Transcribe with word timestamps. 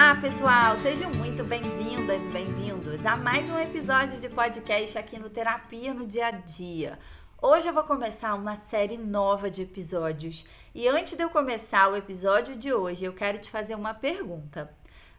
Olá, 0.00 0.14
pessoal! 0.14 0.76
Sejam 0.76 1.10
muito 1.12 1.42
bem-vindas 1.42 2.22
e 2.22 2.28
bem-vindos 2.28 3.04
a 3.04 3.16
mais 3.16 3.50
um 3.50 3.58
episódio 3.58 4.20
de 4.20 4.28
podcast 4.28 4.96
aqui 4.96 5.18
no 5.18 5.28
Terapia 5.28 5.92
no 5.92 6.06
Dia 6.06 6.28
a 6.28 6.30
Dia. 6.30 7.00
Hoje 7.42 7.66
eu 7.66 7.74
vou 7.74 7.82
começar 7.82 8.32
uma 8.34 8.54
série 8.54 8.96
nova 8.96 9.50
de 9.50 9.62
episódios. 9.62 10.46
E 10.72 10.86
antes 10.86 11.16
de 11.16 11.24
eu 11.24 11.28
começar 11.28 11.90
o 11.90 11.96
episódio 11.96 12.54
de 12.54 12.72
hoje, 12.72 13.04
eu 13.04 13.12
quero 13.12 13.38
te 13.38 13.50
fazer 13.50 13.74
uma 13.74 13.92
pergunta. 13.92 14.72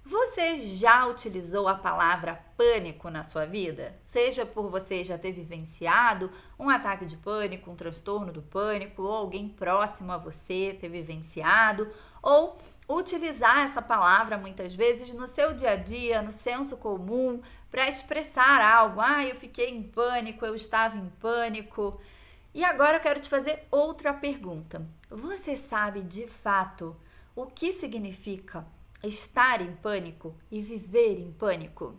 Você 0.06 0.58
já 0.60 1.06
utilizou 1.08 1.68
a 1.68 1.76
palavra 1.76 2.40
pânico 2.56 3.10
na 3.10 3.26
sua 3.26 3.46
vida? 3.46 4.00
Seja 4.02 4.46
por 4.46 4.70
você 4.70 5.04
já 5.04 5.18
ter 5.18 5.34
vivenciado 5.34 6.32
um 6.58 6.70
ataque 6.70 7.06
de 7.06 7.18
pânico, 7.18 7.70
um 7.70 7.76
transtorno 7.76 8.32
do 8.32 8.42
pânico, 8.42 9.02
ou 9.02 9.12
alguém 9.12 9.50
próximo 9.50 10.14
a 10.14 10.18
você 10.18 10.78
ter 10.80 10.88
vivenciado, 10.88 11.92
ou 12.24 12.58
utilizar 12.90 13.60
essa 13.60 13.82
palavra 13.82 14.38
muitas 14.38 14.74
vezes 14.74 15.14
no 15.14 15.28
seu 15.28 15.54
dia 15.54 15.72
a 15.72 15.76
dia, 15.76 16.24
no 16.24 16.32
senso 16.32 16.76
comum, 16.76 17.40
para 17.70 17.88
expressar 17.88 18.60
algo. 18.60 19.00
Ah, 19.00 19.24
eu 19.24 19.36
fiquei 19.36 19.70
em 19.70 19.84
pânico, 19.84 20.44
eu 20.44 20.56
estava 20.56 20.98
em 20.98 21.08
pânico. 21.22 22.02
E 22.52 22.66
agora 22.66 22.98
eu 22.98 23.02
quero 23.02 23.20
te 23.20 23.30
fazer 23.30 23.68
outra 23.70 24.12
pergunta. 24.12 24.86
Você 25.08 25.56
sabe 25.56 26.02
de 26.02 26.26
fato 26.26 26.96
o 27.36 27.46
que 27.46 27.72
significa 27.72 28.66
estar 29.04 29.62
em 29.62 29.76
pânico 29.76 30.36
e 30.50 30.60
viver 30.60 31.20
em 31.20 31.32
pânico? 31.32 31.96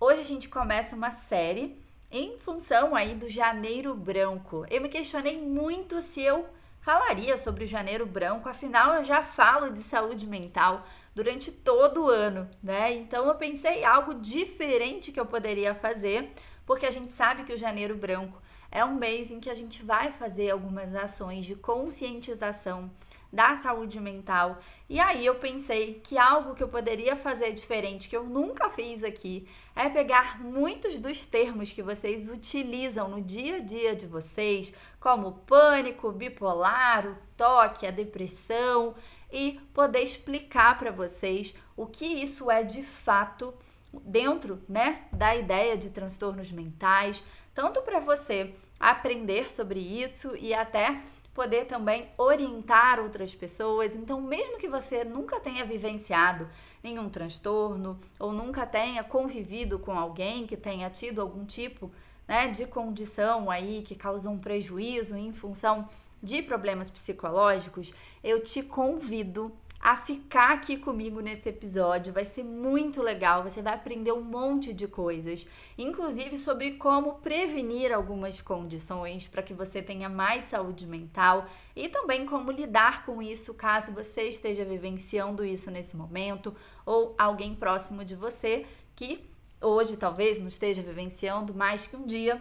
Hoje 0.00 0.20
a 0.20 0.24
gente 0.24 0.48
começa 0.48 0.96
uma 0.96 1.10
série 1.10 1.78
em 2.10 2.38
função 2.38 2.96
aí 2.96 3.14
do 3.14 3.28
Janeiro 3.28 3.94
Branco. 3.94 4.64
Eu 4.70 4.80
me 4.80 4.88
questionei 4.88 5.38
muito 5.38 6.00
se 6.00 6.22
eu 6.22 6.48
falaria 6.80 7.36
sobre 7.36 7.64
o 7.64 7.66
Janeiro 7.66 8.06
Branco, 8.06 8.48
afinal 8.48 8.94
eu 8.94 9.04
já 9.04 9.22
falo 9.22 9.70
de 9.70 9.82
saúde 9.82 10.26
mental 10.26 10.86
durante 11.14 11.52
todo 11.52 12.04
o 12.04 12.08
ano, 12.08 12.48
né? 12.62 12.92
Então 12.92 13.26
eu 13.26 13.34
pensei 13.34 13.84
algo 13.84 14.14
diferente 14.14 15.12
que 15.12 15.20
eu 15.20 15.26
poderia 15.26 15.74
fazer, 15.74 16.30
porque 16.64 16.86
a 16.86 16.90
gente 16.90 17.12
sabe 17.12 17.44
que 17.44 17.52
o 17.52 17.58
Janeiro 17.58 17.94
Branco 17.96 18.40
é 18.70 18.84
um 18.84 18.94
mês 18.94 19.30
em 19.30 19.40
que 19.40 19.50
a 19.50 19.54
gente 19.54 19.82
vai 19.82 20.12
fazer 20.12 20.50
algumas 20.50 20.94
ações 20.94 21.44
de 21.44 21.56
conscientização 21.56 22.90
da 23.32 23.56
saúde 23.56 24.00
mental. 24.00 24.58
E 24.88 24.98
aí 24.98 25.24
eu 25.24 25.36
pensei 25.36 26.00
que 26.02 26.18
algo 26.18 26.54
que 26.54 26.62
eu 26.62 26.68
poderia 26.68 27.16
fazer 27.16 27.52
diferente, 27.52 28.08
que 28.08 28.16
eu 28.16 28.24
nunca 28.24 28.68
fiz 28.70 29.04
aqui, 29.04 29.46
é 29.74 29.88
pegar 29.88 30.40
muitos 30.40 31.00
dos 31.00 31.24
termos 31.26 31.72
que 31.72 31.82
vocês 31.82 32.28
utilizam 32.28 33.08
no 33.08 33.20
dia 33.20 33.56
a 33.56 33.60
dia 33.60 33.94
de 33.94 34.06
vocês, 34.06 34.74
como 35.00 35.28
o 35.28 35.32
pânico, 35.32 36.12
bipolar, 36.12 37.06
o 37.06 37.16
toque, 37.36 37.86
a 37.86 37.90
depressão, 37.90 38.94
e 39.32 39.60
poder 39.72 40.02
explicar 40.02 40.78
para 40.78 40.90
vocês 40.90 41.54
o 41.76 41.86
que 41.86 42.04
isso 42.04 42.50
é 42.50 42.62
de 42.62 42.82
fato 42.82 43.54
dentro, 43.92 44.62
né, 44.68 45.04
da 45.12 45.34
ideia 45.34 45.76
de 45.76 45.90
transtornos 45.90 46.52
mentais, 46.52 47.24
tanto 47.54 47.82
para 47.82 47.98
você 47.98 48.54
aprender 48.78 49.50
sobre 49.50 49.80
isso 49.80 50.36
e 50.36 50.54
até 50.54 51.00
poder 51.34 51.64
também 51.66 52.08
orientar 52.18 53.00
outras 53.00 53.34
pessoas. 53.34 53.94
Então, 53.94 54.20
mesmo 54.20 54.58
que 54.58 54.68
você 54.68 55.04
nunca 55.04 55.40
tenha 55.40 55.64
vivenciado 55.64 56.48
nenhum 56.82 57.08
transtorno 57.08 57.98
ou 58.18 58.32
nunca 58.32 58.66
tenha 58.66 59.02
convivido 59.02 59.78
com 59.78 59.92
alguém 59.92 60.46
que 60.46 60.56
tenha 60.56 60.90
tido 60.90 61.20
algum 61.20 61.44
tipo 61.44 61.90
né, 62.30 62.46
de 62.46 62.64
condição 62.64 63.50
aí 63.50 63.82
que 63.82 63.96
causou 63.96 64.30
um 64.30 64.38
prejuízo 64.38 65.16
em 65.16 65.32
função 65.32 65.88
de 66.22 66.40
problemas 66.40 66.88
psicológicos, 66.88 67.92
eu 68.22 68.40
te 68.40 68.62
convido 68.62 69.52
a 69.80 69.96
ficar 69.96 70.52
aqui 70.52 70.76
comigo 70.76 71.18
nesse 71.18 71.48
episódio. 71.48 72.12
Vai 72.12 72.22
ser 72.22 72.44
muito 72.44 73.02
legal, 73.02 73.42
você 73.42 73.60
vai 73.60 73.74
aprender 73.74 74.12
um 74.12 74.22
monte 74.22 74.72
de 74.72 74.86
coisas, 74.86 75.44
inclusive 75.76 76.38
sobre 76.38 76.72
como 76.72 77.14
prevenir 77.14 77.92
algumas 77.92 78.40
condições 78.40 79.26
para 79.26 79.42
que 79.42 79.52
você 79.52 79.82
tenha 79.82 80.08
mais 80.08 80.44
saúde 80.44 80.86
mental 80.86 81.48
e 81.74 81.88
também 81.88 82.24
como 82.26 82.52
lidar 82.52 83.04
com 83.04 83.20
isso 83.20 83.52
caso 83.54 83.90
você 83.90 84.28
esteja 84.28 84.64
vivenciando 84.64 85.44
isso 85.44 85.68
nesse 85.68 85.96
momento 85.96 86.54
ou 86.86 87.12
alguém 87.18 87.56
próximo 87.56 88.04
de 88.04 88.14
você 88.14 88.66
que 88.94 89.29
hoje 89.60 89.96
talvez 89.96 90.38
não 90.38 90.48
esteja 90.48 90.82
vivenciando, 90.82 91.54
mais 91.54 91.86
que 91.86 91.96
um 91.96 92.06
dia 92.06 92.40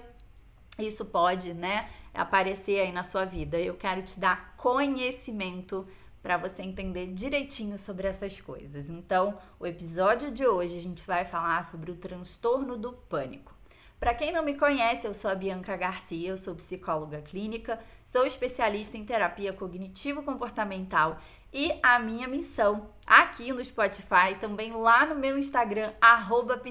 isso 0.77 1.03
pode, 1.03 1.53
né, 1.53 1.89
aparecer 2.13 2.79
aí 2.79 2.91
na 2.91 3.03
sua 3.03 3.25
vida. 3.25 3.59
Eu 3.59 3.75
quero 3.75 4.01
te 4.01 4.19
dar 4.19 4.55
conhecimento 4.55 5.87
para 6.21 6.37
você 6.37 6.61
entender 6.61 7.07
direitinho 7.07 7.77
sobre 7.77 8.07
essas 8.07 8.39
coisas. 8.41 8.89
Então, 8.89 9.37
o 9.59 9.65
episódio 9.65 10.31
de 10.31 10.45
hoje 10.45 10.77
a 10.77 10.81
gente 10.81 11.05
vai 11.05 11.25
falar 11.25 11.63
sobre 11.63 11.91
o 11.91 11.95
transtorno 11.95 12.77
do 12.77 12.93
pânico. 12.93 13.53
Para 13.99 14.13
quem 14.13 14.31
não 14.31 14.43
me 14.43 14.53
conhece, 14.53 15.05
eu 15.05 15.13
sou 15.13 15.29
a 15.29 15.35
Bianca 15.35 15.75
Garcia, 15.75 16.29
eu 16.29 16.37
sou 16.37 16.55
psicóloga 16.55 17.21
clínica, 17.21 17.79
sou 18.07 18.25
especialista 18.25 18.97
em 18.97 19.03
terapia 19.03 19.51
cognitivo-comportamental 19.51 21.19
e 21.51 21.79
a 21.81 21.97
minha 21.97 22.27
missão 22.27 22.89
aqui 23.05 23.51
no 23.51 23.63
Spotify, 23.63 24.35
também 24.39 24.71
lá 24.71 25.05
no 25.05 25.15
meu 25.15 25.37
Instagram, 25.37 25.93
arroba 25.99 26.61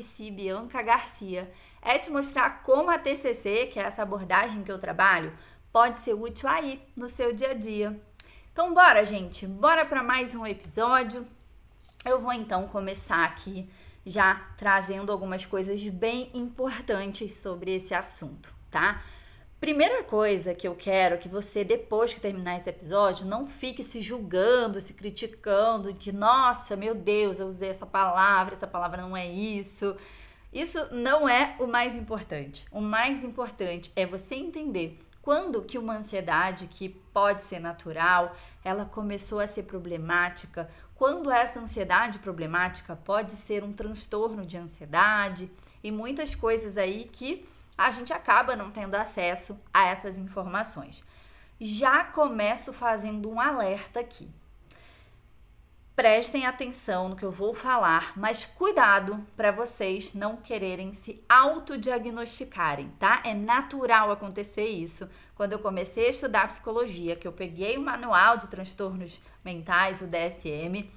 Garcia, 0.85 1.53
é 1.83 1.99
te 1.99 2.11
mostrar 2.11 2.63
como 2.63 2.91
a 2.91 2.99
TCC, 2.99 3.67
que 3.73 3.81
é 3.81 3.83
essa 3.83 4.03
abordagem 4.03 4.63
que 4.63 4.71
eu 4.71 4.79
trabalho, 4.79 5.37
pode 5.73 5.99
ser 5.99 6.15
útil 6.15 6.49
aí 6.49 6.81
no 6.97 7.09
seu 7.09 7.33
dia 7.33 7.51
a 7.51 7.55
dia. 7.55 8.01
Então, 8.53 8.73
bora, 8.73 9.05
gente, 9.05 9.47
bora 9.47 9.85
para 9.85 10.03
mais 10.03 10.35
um 10.35 10.47
episódio. 10.47 11.27
Eu 12.05 12.21
vou 12.21 12.33
então 12.33 12.69
começar 12.69 13.25
aqui 13.25 13.69
já 14.05 14.49
trazendo 14.57 15.13
algumas 15.13 15.45
coisas 15.45 15.83
bem 15.85 16.31
importantes 16.35 17.35
sobre 17.35 17.75
esse 17.75 17.95
assunto, 17.95 18.55
tá? 18.71 19.03
Primeira 19.61 20.05
coisa 20.05 20.55
que 20.55 20.69
eu 20.69 20.75
quero 20.77 21.19
que 21.19 21.29
você, 21.29 21.65
depois 21.65 22.15
que 22.15 22.21
terminar 22.21 22.57
esse 22.57 22.71
episódio, 22.71 23.27
não 23.27 23.45
fique 23.45 23.83
se 23.83 24.01
julgando, 24.01 24.81
se 24.81 24.95
criticando, 24.95 25.93
que, 25.95 26.13
nossa, 26.13 26.77
meu 26.77 26.95
Deus, 26.95 27.41
eu 27.41 27.49
usei 27.49 27.71
essa 27.71 27.85
palavra, 27.85 28.55
essa 28.55 28.69
palavra 28.69 29.03
não 29.03 29.17
é 29.17 29.27
isso. 29.27 29.97
Isso 30.53 30.79
não 30.93 31.29
é 31.29 31.57
o 31.59 31.67
mais 31.67 31.97
importante. 31.97 32.67
O 32.71 32.81
mais 32.81 33.25
importante 33.25 33.91
é 33.97 34.07
você 34.07 34.37
entender 34.37 34.97
quando 35.21 35.63
que 35.63 35.77
uma 35.77 35.97
ansiedade 35.97 36.69
que 36.69 36.89
pode 36.89 37.43
ser 37.43 37.59
natural, 37.59 38.37
ela 38.65 38.85
começou 38.85 39.41
a 39.41 39.47
ser 39.49 39.65
problemática, 39.65 40.71
quando 40.95 41.33
essa 41.33 41.61
ansiedade 41.61 42.21
problemática 42.21 42.95
pode 42.95 43.33
ser 43.33 43.65
um 43.65 43.73
transtorno 43.73 44.47
de 44.47 44.57
ansiedade 44.57 45.51
e 45.83 45.91
muitas 45.91 46.35
coisas 46.35 46.79
aí 46.79 47.11
que 47.13 47.45
a 47.79 47.91
gente 47.91 48.13
acaba 48.13 48.57
não 48.57 48.71
tendo 48.71 48.97
acesso 48.97 49.59
a 49.73 49.87
essas 49.87 50.19
informações. 50.19 51.05
Já 51.61 52.05
começo 52.05 52.73
fazendo 52.73 53.31
um 53.31 53.41
alerta 53.41 54.01
aqui 54.01 54.29
prestem 55.99 56.47
atenção 56.47 57.09
no 57.09 57.17
que 57.17 57.25
eu 57.25 57.33
vou 57.33 57.53
falar, 57.53 58.13
mas 58.17 58.47
cuidado 58.47 59.21
para 59.37 59.51
vocês 59.51 60.15
não 60.15 60.37
quererem 60.37 60.95
se 60.95 61.21
autodiagnosticarem, 61.29 62.93
tá? 63.01 63.21
É 63.27 63.35
natural 63.35 64.13
acontecer 64.13 64.69
isso. 64.69 65.09
Quando 65.35 65.55
eu 65.55 65.59
comecei 65.59 66.07
a 66.07 66.11
estudar 66.11 66.47
psicologia, 66.47 67.17
que 67.17 67.27
eu 67.27 67.33
peguei 67.33 67.77
o 67.77 67.83
manual 67.83 68.37
de 68.37 68.47
transtornos 68.47 69.21
mentais, 69.45 70.01
o 70.01 70.07
DSM, 70.07 70.89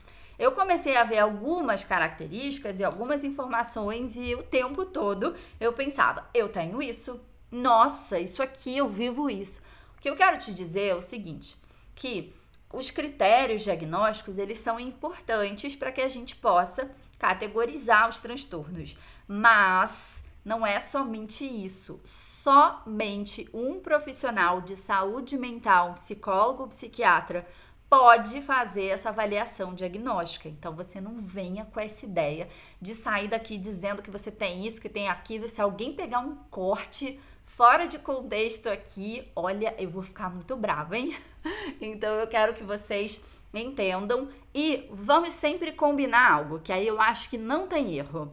eu 0.41 0.53
comecei 0.53 0.97
a 0.97 1.03
ver 1.03 1.19
algumas 1.19 1.83
características 1.83 2.79
e 2.79 2.83
algumas 2.83 3.23
informações 3.23 4.15
e 4.15 4.33
o 4.33 4.41
tempo 4.41 4.83
todo 4.83 5.35
eu 5.59 5.71
pensava, 5.71 6.27
eu 6.33 6.49
tenho 6.49 6.81
isso. 6.81 7.21
Nossa, 7.51 8.19
isso 8.19 8.41
aqui 8.41 8.75
eu 8.75 8.89
vivo 8.89 9.29
isso. 9.29 9.61
O 9.95 10.01
que 10.01 10.09
eu 10.09 10.15
quero 10.15 10.39
te 10.39 10.51
dizer 10.51 10.87
é 10.87 10.95
o 10.95 11.01
seguinte, 11.01 11.55
que 11.93 12.33
os 12.73 12.89
critérios 12.89 13.61
diagnósticos 13.61 14.39
eles 14.39 14.57
são 14.57 14.79
importantes 14.79 15.75
para 15.75 15.91
que 15.91 16.01
a 16.01 16.09
gente 16.09 16.35
possa 16.35 16.89
categorizar 17.19 18.09
os 18.09 18.19
transtornos, 18.19 18.97
mas 19.27 20.23
não 20.43 20.65
é 20.65 20.81
somente 20.81 21.45
isso. 21.45 21.99
Somente 22.03 23.47
um 23.53 23.79
profissional 23.79 24.59
de 24.59 24.75
saúde 24.75 25.37
mental, 25.37 25.93
psicólogo, 25.93 26.67
psiquiatra, 26.69 27.47
pode 27.91 28.41
fazer 28.43 28.85
essa 28.85 29.09
avaliação 29.09 29.73
diagnóstica. 29.73 30.47
Então 30.47 30.73
você 30.73 31.01
não 31.01 31.17
venha 31.17 31.65
com 31.65 31.77
essa 31.77 32.05
ideia 32.05 32.47
de 32.79 32.95
sair 32.95 33.27
daqui 33.27 33.57
dizendo 33.57 34.01
que 34.01 34.09
você 34.09 34.31
tem 34.31 34.65
isso, 34.65 34.79
que 34.79 34.87
tem 34.87 35.09
aquilo. 35.09 35.45
Se 35.45 35.61
alguém 35.61 35.91
pegar 35.91 36.19
um 36.19 36.37
corte 36.49 37.19
fora 37.43 37.85
de 37.85 37.99
contexto 37.99 38.67
aqui, 38.67 39.29
olha, 39.35 39.75
eu 39.77 39.89
vou 39.89 40.01
ficar 40.01 40.29
muito 40.29 40.55
brava, 40.55 40.97
hein? 40.97 41.13
Então 41.81 42.13
eu 42.13 42.27
quero 42.27 42.53
que 42.53 42.63
vocês 42.63 43.19
entendam 43.53 44.29
e 44.53 44.87
vamos 44.91 45.33
sempre 45.33 45.73
combinar 45.73 46.31
algo, 46.31 46.59
que 46.59 46.71
aí 46.71 46.87
eu 46.87 47.01
acho 47.01 47.29
que 47.29 47.37
não 47.37 47.67
tem 47.67 47.97
erro, 47.97 48.31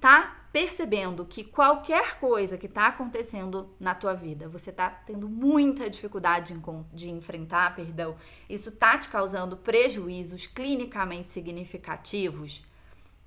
tá? 0.00 0.37
Percebendo 0.52 1.24
que 1.24 1.44
qualquer 1.44 2.18
coisa 2.18 2.56
que 2.56 2.66
está 2.66 2.86
acontecendo 2.86 3.74
na 3.78 3.94
tua 3.94 4.14
vida, 4.14 4.48
você 4.48 4.70
está 4.70 4.88
tendo 4.90 5.28
muita 5.28 5.90
dificuldade 5.90 6.58
de 6.92 7.10
enfrentar, 7.10 7.74
perdão, 7.74 8.16
isso 8.48 8.70
está 8.70 8.96
te 8.96 9.08
causando 9.08 9.56
prejuízos 9.56 10.46
clinicamente 10.46 11.28
significativos, 11.28 12.62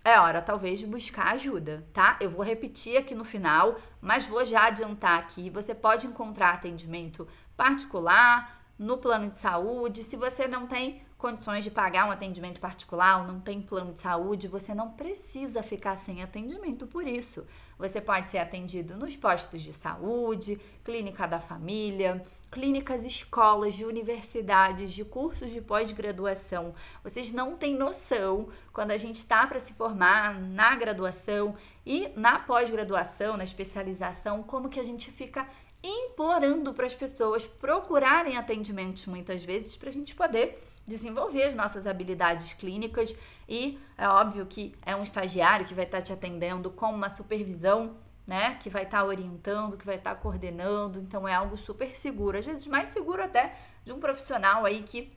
é 0.03 0.19
hora 0.19 0.41
talvez 0.41 0.79
de 0.79 0.87
buscar 0.87 1.33
ajuda, 1.33 1.87
tá? 1.93 2.17
Eu 2.19 2.31
vou 2.31 2.43
repetir 2.43 2.97
aqui 2.97 3.13
no 3.13 3.23
final, 3.23 3.79
mas 4.01 4.25
vou 4.25 4.43
já 4.43 4.65
adiantar 4.65 5.19
aqui. 5.19 5.47
Você 5.51 5.75
pode 5.75 6.07
encontrar 6.07 6.55
atendimento 6.55 7.27
particular 7.55 8.63
no 8.79 8.97
plano 8.97 9.29
de 9.29 9.35
saúde. 9.35 10.03
Se 10.03 10.17
você 10.17 10.47
não 10.47 10.65
tem 10.65 11.03
condições 11.21 11.63
de 11.63 11.69
pagar 11.69 12.07
um 12.07 12.11
atendimento 12.11 12.59
particular 12.59 13.21
ou 13.21 13.27
não 13.27 13.39
tem 13.39 13.61
plano 13.61 13.93
de 13.93 14.01
saúde, 14.01 14.47
você 14.47 14.73
não 14.73 14.89
precisa 14.89 15.61
ficar 15.61 15.95
sem 15.95 16.23
atendimento 16.23 16.87
por 16.87 17.07
isso. 17.07 17.45
Você 17.77 18.01
pode 18.01 18.27
ser 18.29 18.39
atendido 18.39 18.97
nos 18.97 19.15
postos 19.15 19.61
de 19.61 19.71
saúde, 19.71 20.59
clínica 20.83 21.27
da 21.27 21.39
família, 21.39 22.23
clínicas, 22.49 23.05
escolas, 23.05 23.75
de 23.75 23.85
universidades, 23.85 24.91
de 24.91 25.05
cursos 25.05 25.51
de 25.51 25.61
pós-graduação. 25.61 26.73
Vocês 27.03 27.31
não 27.31 27.55
têm 27.55 27.75
noção 27.75 28.49
quando 28.73 28.91
a 28.91 28.97
gente 28.97 29.17
está 29.17 29.45
para 29.45 29.59
se 29.59 29.73
formar 29.73 30.39
na 30.39 30.75
graduação 30.75 31.55
e 31.85 32.09
na 32.15 32.39
pós-graduação, 32.39 33.37
na 33.37 33.43
especialização, 33.43 34.41
como 34.41 34.69
que 34.69 34.79
a 34.79 34.83
gente 34.83 35.11
fica 35.11 35.47
implorando 35.83 36.73
para 36.73 36.85
as 36.85 36.93
pessoas 36.93 37.47
procurarem 37.47 38.37
atendimentos 38.37 39.05
muitas 39.05 39.43
vezes 39.43 39.75
para 39.75 39.89
a 39.89 39.93
gente 39.93 40.13
poder 40.13 40.59
desenvolver 40.85 41.43
as 41.43 41.55
nossas 41.55 41.87
habilidades 41.87 42.53
clínicas 42.53 43.15
e 43.47 43.79
é 43.97 44.07
óbvio 44.07 44.45
que 44.45 44.75
é 44.85 44.95
um 44.95 45.03
estagiário 45.03 45.65
que 45.65 45.73
vai 45.73 45.85
estar 45.85 45.97
tá 45.97 46.03
te 46.03 46.13
atendendo 46.13 46.69
com 46.69 46.87
uma 46.87 47.09
supervisão, 47.09 47.97
né, 48.25 48.55
que 48.55 48.69
vai 48.69 48.83
estar 48.83 48.99
tá 48.99 49.05
orientando, 49.05 49.77
que 49.77 49.85
vai 49.85 49.95
estar 49.95 50.15
tá 50.15 50.21
coordenando, 50.21 50.99
então 50.99 51.27
é 51.27 51.33
algo 51.33 51.57
super 51.57 51.95
seguro, 51.95 52.37
às 52.37 52.45
vezes 52.45 52.67
mais 52.67 52.89
seguro 52.89 53.23
até 53.23 53.55
de 53.83 53.91
um 53.91 53.99
profissional 53.99 54.65
aí 54.65 54.83
que 54.83 55.11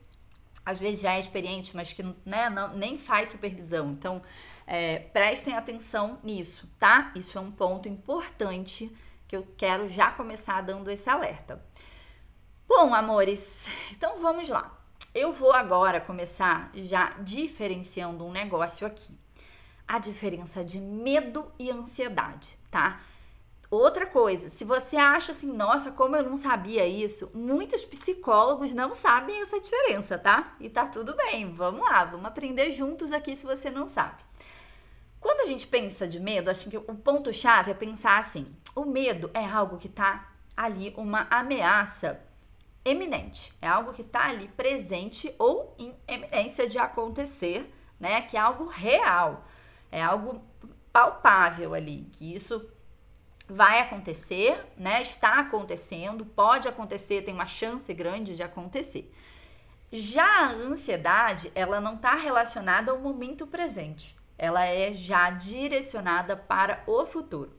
às 0.65 0.79
vezes 0.79 1.01
já 1.01 1.13
é 1.13 1.19
experiente, 1.19 1.75
mas 1.75 1.93
que 1.93 2.03
né, 2.25 2.49
não, 2.49 2.75
nem 2.75 2.97
faz 2.97 3.29
supervisão. 3.29 3.91
Então, 3.91 4.21
é, 4.65 4.97
prestem 4.97 5.55
atenção 5.55 6.17
nisso, 6.23 6.67
tá? 6.79 7.11
Isso 7.15 7.37
é 7.37 7.41
um 7.41 7.51
ponto 7.51 7.87
importante 7.87 8.91
que 9.27 9.35
eu 9.35 9.47
quero 9.55 9.87
já 9.87 10.11
começar 10.11 10.61
dando 10.61 10.89
esse 10.89 11.07
alerta. 11.07 11.63
Bom, 12.67 12.93
amores, 12.93 13.69
então 13.91 14.19
vamos 14.19 14.49
lá. 14.49 14.75
Eu 15.15 15.31
vou 15.31 15.53
agora 15.53 16.01
começar 16.01 16.69
já 16.73 17.11
diferenciando 17.21 18.25
um 18.25 18.33
negócio 18.33 18.85
aqui. 18.85 19.17
A 19.87 19.97
diferença 19.97 20.61
de 20.61 20.77
medo 20.77 21.49
e 21.57 21.71
ansiedade, 21.71 22.57
tá? 22.69 22.99
Outra 23.71 24.05
coisa, 24.05 24.49
se 24.49 24.65
você 24.65 24.97
acha 24.97 25.31
assim, 25.31 25.53
nossa, 25.53 25.89
como 25.89 26.17
eu 26.17 26.23
não 26.23 26.35
sabia 26.35 26.85
isso, 26.85 27.31
muitos 27.33 27.85
psicólogos 27.85 28.73
não 28.73 28.93
sabem 28.93 29.41
essa 29.41 29.57
diferença, 29.57 30.17
tá? 30.17 30.53
E 30.59 30.69
tá 30.69 30.85
tudo 30.85 31.15
bem, 31.15 31.49
vamos 31.53 31.79
lá, 31.79 32.03
vamos 32.03 32.25
aprender 32.25 32.71
juntos 32.71 33.13
aqui 33.13 33.37
se 33.37 33.45
você 33.45 33.69
não 33.69 33.87
sabe. 33.87 34.21
Quando 35.21 35.39
a 35.39 35.45
gente 35.45 35.65
pensa 35.65 36.05
de 36.05 36.19
medo, 36.19 36.51
acho 36.51 36.69
que 36.69 36.77
o 36.77 36.81
ponto-chave 36.93 37.71
é 37.71 37.73
pensar 37.73 38.19
assim: 38.19 38.53
o 38.75 38.83
medo 38.83 39.31
é 39.33 39.45
algo 39.45 39.77
que 39.77 39.87
tá 39.87 40.29
ali, 40.57 40.93
uma 40.97 41.25
ameaça 41.31 42.21
eminente, 42.85 43.51
é 43.59 43.67
algo 43.67 43.91
que 43.91 44.03
está 44.03 44.27
ali 44.27 44.47
presente 44.49 45.33
ou 45.39 45.75
em 45.79 45.95
eminência 46.07 46.69
de 46.69 46.77
acontecer, 46.77 47.73
né? 47.99 48.21
Que 48.21 48.37
é 48.37 48.39
algo 48.39 48.67
real, 48.67 49.43
é 49.91 50.01
algo 50.01 50.41
palpável 50.93 51.73
ali, 51.73 52.07
que 52.13 52.35
isso 52.35 52.69
vai 53.49 53.79
acontecer, 53.79 54.63
né? 54.77 55.01
Está 55.01 55.39
acontecendo, 55.39 56.23
pode 56.25 56.67
acontecer, 56.67 57.23
tem 57.23 57.33
uma 57.33 57.47
chance 57.47 57.91
grande 57.91 58.35
de 58.35 58.43
acontecer. 58.43 59.11
Já 59.91 60.45
a 60.45 60.51
ansiedade, 60.51 61.51
ela 61.55 61.81
não 61.81 61.95
está 61.95 62.13
relacionada 62.15 62.91
ao 62.91 62.99
momento 62.99 63.47
presente, 63.47 64.15
ela 64.37 64.63
é 64.65 64.93
já 64.93 65.31
direcionada 65.31 66.35
para 66.35 66.83
o 66.85 67.05
futuro. 67.05 67.51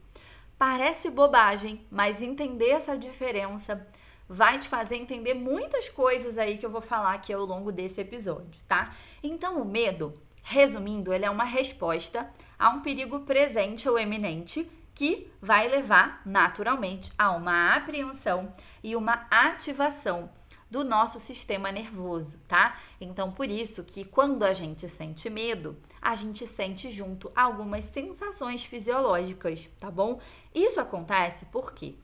Parece 0.57 1.09
bobagem, 1.09 1.85
mas 1.91 2.21
entender 2.21 2.69
essa 2.69 2.97
diferença 2.97 3.87
vai 4.27 4.59
te 4.59 4.67
fazer 4.67 4.95
entender 4.95 5.33
muitas 5.33 5.89
coisas 5.89 6.37
aí 6.37 6.57
que 6.57 6.65
eu 6.65 6.69
vou 6.69 6.81
falar 6.81 7.13
aqui 7.13 7.31
ao 7.31 7.45
longo 7.45 7.71
desse 7.71 8.01
episódio, 8.01 8.61
tá? 8.67 8.95
Então, 9.23 9.61
o 9.61 9.65
medo, 9.65 10.13
resumindo, 10.43 11.13
ele 11.13 11.25
é 11.25 11.29
uma 11.29 11.43
resposta 11.43 12.29
a 12.57 12.69
um 12.69 12.81
perigo 12.81 13.21
presente 13.21 13.87
ou 13.87 13.97
eminente 13.97 14.69
que 14.93 15.31
vai 15.41 15.67
levar 15.67 16.21
naturalmente 16.25 17.11
a 17.17 17.31
uma 17.31 17.75
apreensão 17.75 18.51
e 18.83 18.95
uma 18.95 19.27
ativação 19.29 20.29
do 20.69 20.83
nosso 20.83 21.19
sistema 21.19 21.71
nervoso, 21.71 22.39
tá? 22.47 22.77
Então, 22.99 23.31
por 23.31 23.49
isso 23.49 23.83
que 23.83 24.03
quando 24.03 24.43
a 24.43 24.53
gente 24.53 24.87
sente 24.89 25.29
medo, 25.29 25.77
a 26.01 26.13
gente 26.13 26.45
sente 26.45 26.91
junto 26.91 27.31
algumas 27.35 27.85
sensações 27.85 28.65
fisiológicas, 28.65 29.69
tá 29.79 29.89
bom? 29.89 30.19
Isso 30.53 30.79
acontece 30.79 31.45
porque 31.45 31.95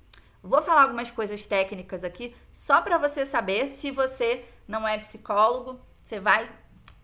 Vou 0.43 0.61
falar 0.61 0.83
algumas 0.83 1.09
coisas 1.09 1.47
técnicas 1.47 2.03
aqui, 2.03 2.35
só 2.51 2.81
para 2.81 2.97
você 2.97 3.25
saber 3.25 3.65
se 3.67 3.89
você 3.91 4.43
não 4.67 4.85
é 4.85 4.97
psicólogo, 4.97 5.79
você 6.03 6.19
vai 6.19 6.51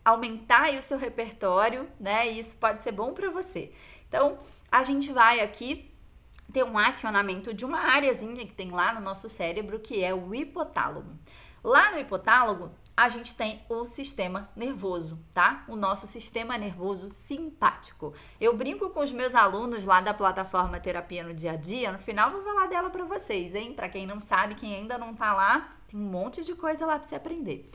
aumentar 0.04 0.70
o 0.74 0.82
seu 0.82 0.98
repertório, 0.98 1.90
né? 1.98 2.30
E 2.30 2.40
isso 2.40 2.58
pode 2.58 2.82
ser 2.82 2.92
bom 2.92 3.14
para 3.14 3.30
você. 3.30 3.72
Então, 4.10 4.38
a 4.70 4.84
gente 4.84 5.14
vai 5.14 5.40
aqui 5.40 5.90
ter 6.52 6.66
um 6.66 6.78
acionamento 6.78 7.54
de 7.54 7.64
uma 7.64 7.80
áreazinha 7.80 8.46
que 8.46 8.54
tem 8.54 8.72
lá 8.72 8.94
no 8.94 9.00
nosso 9.00 9.30
cérebro, 9.30 9.80
que 9.80 10.04
é 10.04 10.14
o 10.14 10.36
hipotálamo. 10.36 11.18
Lá 11.64 11.92
no 11.92 12.00
hipotálamo, 12.00 12.76
a 13.00 13.08
gente 13.08 13.34
tem 13.34 13.62
o 13.70 13.86
sistema 13.86 14.50
nervoso, 14.54 15.18
tá? 15.34 15.64
O 15.70 15.78
nosso 15.78 16.06
sistema 16.06 16.58
nervoso 16.58 17.08
simpático. 17.08 18.14
Eu 18.42 18.58
brinco 18.58 18.90
com 18.90 19.00
os 19.00 19.10
meus 19.10 19.34
alunos 19.34 19.86
lá 19.86 20.02
da 20.02 20.14
plataforma 20.14 20.82
Terapia 20.82 21.24
no 21.24 21.34
Dia 21.34 21.54
a 21.54 21.56
Dia, 21.56 21.94
no 21.94 22.00
final 22.00 22.30
vou 22.30 22.44
falar 22.44 22.68
dela 22.68 22.90
para 22.90 23.06
vocês, 23.06 23.56
hein? 23.56 23.74
Para 23.74 23.88
quem 23.88 24.06
não 24.06 24.20
sabe, 24.20 24.56
quem 24.56 24.76
ainda 24.76 24.98
não 24.98 25.16
tá 25.16 25.34
lá, 25.34 25.70
tem 25.88 25.98
um 25.98 26.04
monte 26.04 26.44
de 26.44 26.54
coisa 26.54 26.86
lá 26.86 27.00
para 27.00 27.08
você 27.08 27.16
aprender. 27.16 27.70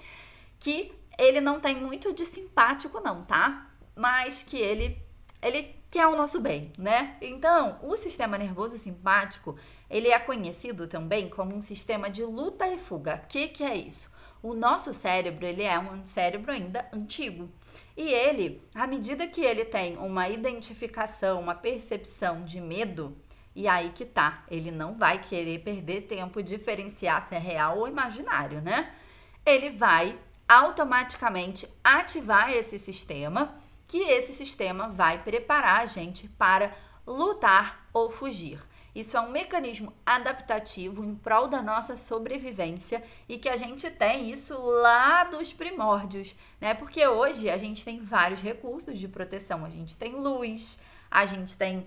Que 0.61 0.93
ele 1.19 1.41
não 1.41 1.59
tem 1.59 1.75
muito 1.81 2.13
de 2.13 2.27
simpático 2.27 3.01
não, 3.01 3.25
tá? 3.25 3.71
Mas 3.97 4.43
que 4.43 4.59
ele 4.59 5.03
ele 5.41 5.75
quer 5.91 6.07
o 6.07 6.17
nosso 6.17 6.39
bem, 6.39 6.71
né? 6.77 7.17
Então, 7.23 7.79
o 7.83 7.97
sistema 7.97 8.37
nervoso 8.37 8.77
simpático, 8.77 9.57
ele 9.89 10.09
é 10.09 10.19
conhecido 10.19 10.87
também 10.87 11.31
como 11.31 11.57
um 11.57 11.63
sistema 11.63 12.11
de 12.11 12.23
luta 12.23 12.69
e 12.69 12.79
fuga. 12.79 13.23
O 13.25 13.29
que, 13.29 13.49
que 13.49 13.65
é 13.65 13.75
isso? 13.75 14.13
O 14.45 14.53
nosso 14.53 14.93
cérebro, 14.93 15.47
ele 15.47 15.63
é 15.63 15.79
um 15.79 16.07
cérebro 16.07 16.53
ainda 16.53 16.87
antigo. 16.93 17.51
E 17.97 18.13
ele, 18.13 18.61
à 18.75 18.87
medida 18.87 19.27
que 19.27 19.41
ele 19.41 19.65
tem 19.65 19.97
uma 19.97 20.29
identificação, 20.29 21.41
uma 21.41 21.55
percepção 21.55 22.45
de 22.45 22.61
medo, 22.61 23.17
e 23.57 23.67
aí 23.67 23.89
que 23.95 24.05
tá, 24.05 24.45
ele 24.51 24.71
não 24.71 24.99
vai 24.99 25.23
querer 25.23 25.61
perder 25.61 26.03
tempo 26.03 26.43
diferenciar 26.43 27.23
se 27.23 27.35
é 27.35 27.39
real 27.39 27.79
ou 27.79 27.89
imaginário, 27.89 28.61
né? 28.61 28.93
Ele 29.47 29.71
vai 29.71 30.15
automaticamente 30.47 31.67
ativar 31.83 32.53
esse 32.53 32.79
sistema, 32.79 33.55
que 33.89 33.97
esse 33.97 34.35
sistema 34.35 34.91
vai 34.91 35.23
preparar 35.23 35.81
a 35.81 35.87
gente 35.87 36.29
para 36.29 36.77
lutar 37.07 37.89
ou 37.95 38.11
fugir. 38.11 38.61
Isso 38.95 39.17
é 39.17 39.21
um 39.21 39.31
mecanismo 39.31 39.93
adaptativo 40.07 41.05
em 41.05 41.17
prol 41.17 41.49
da 41.49 41.61
nossa 41.61 41.97
sobrevivência 41.97 43.03
e 43.29 43.39
que 43.39 43.49
a 43.49 43.57
gente 43.57 43.91
tem 43.91 44.31
isso 44.31 44.57
lá 44.57 45.25
dos 45.25 45.53
primórdios, 45.53 46.35
né? 46.61 46.75
Porque 46.75 47.05
hoje 47.07 47.51
a 47.51 47.57
gente 47.57 47.85
tem 47.85 48.01
vários 48.01 48.41
recursos 48.41 48.99
de 48.99 49.09
proteção. 49.09 49.65
A 49.65 49.71
gente 49.71 49.97
tem 49.97 50.15
luz, 50.15 50.79
a 51.11 51.27
gente 51.27 51.57
tem 51.57 51.87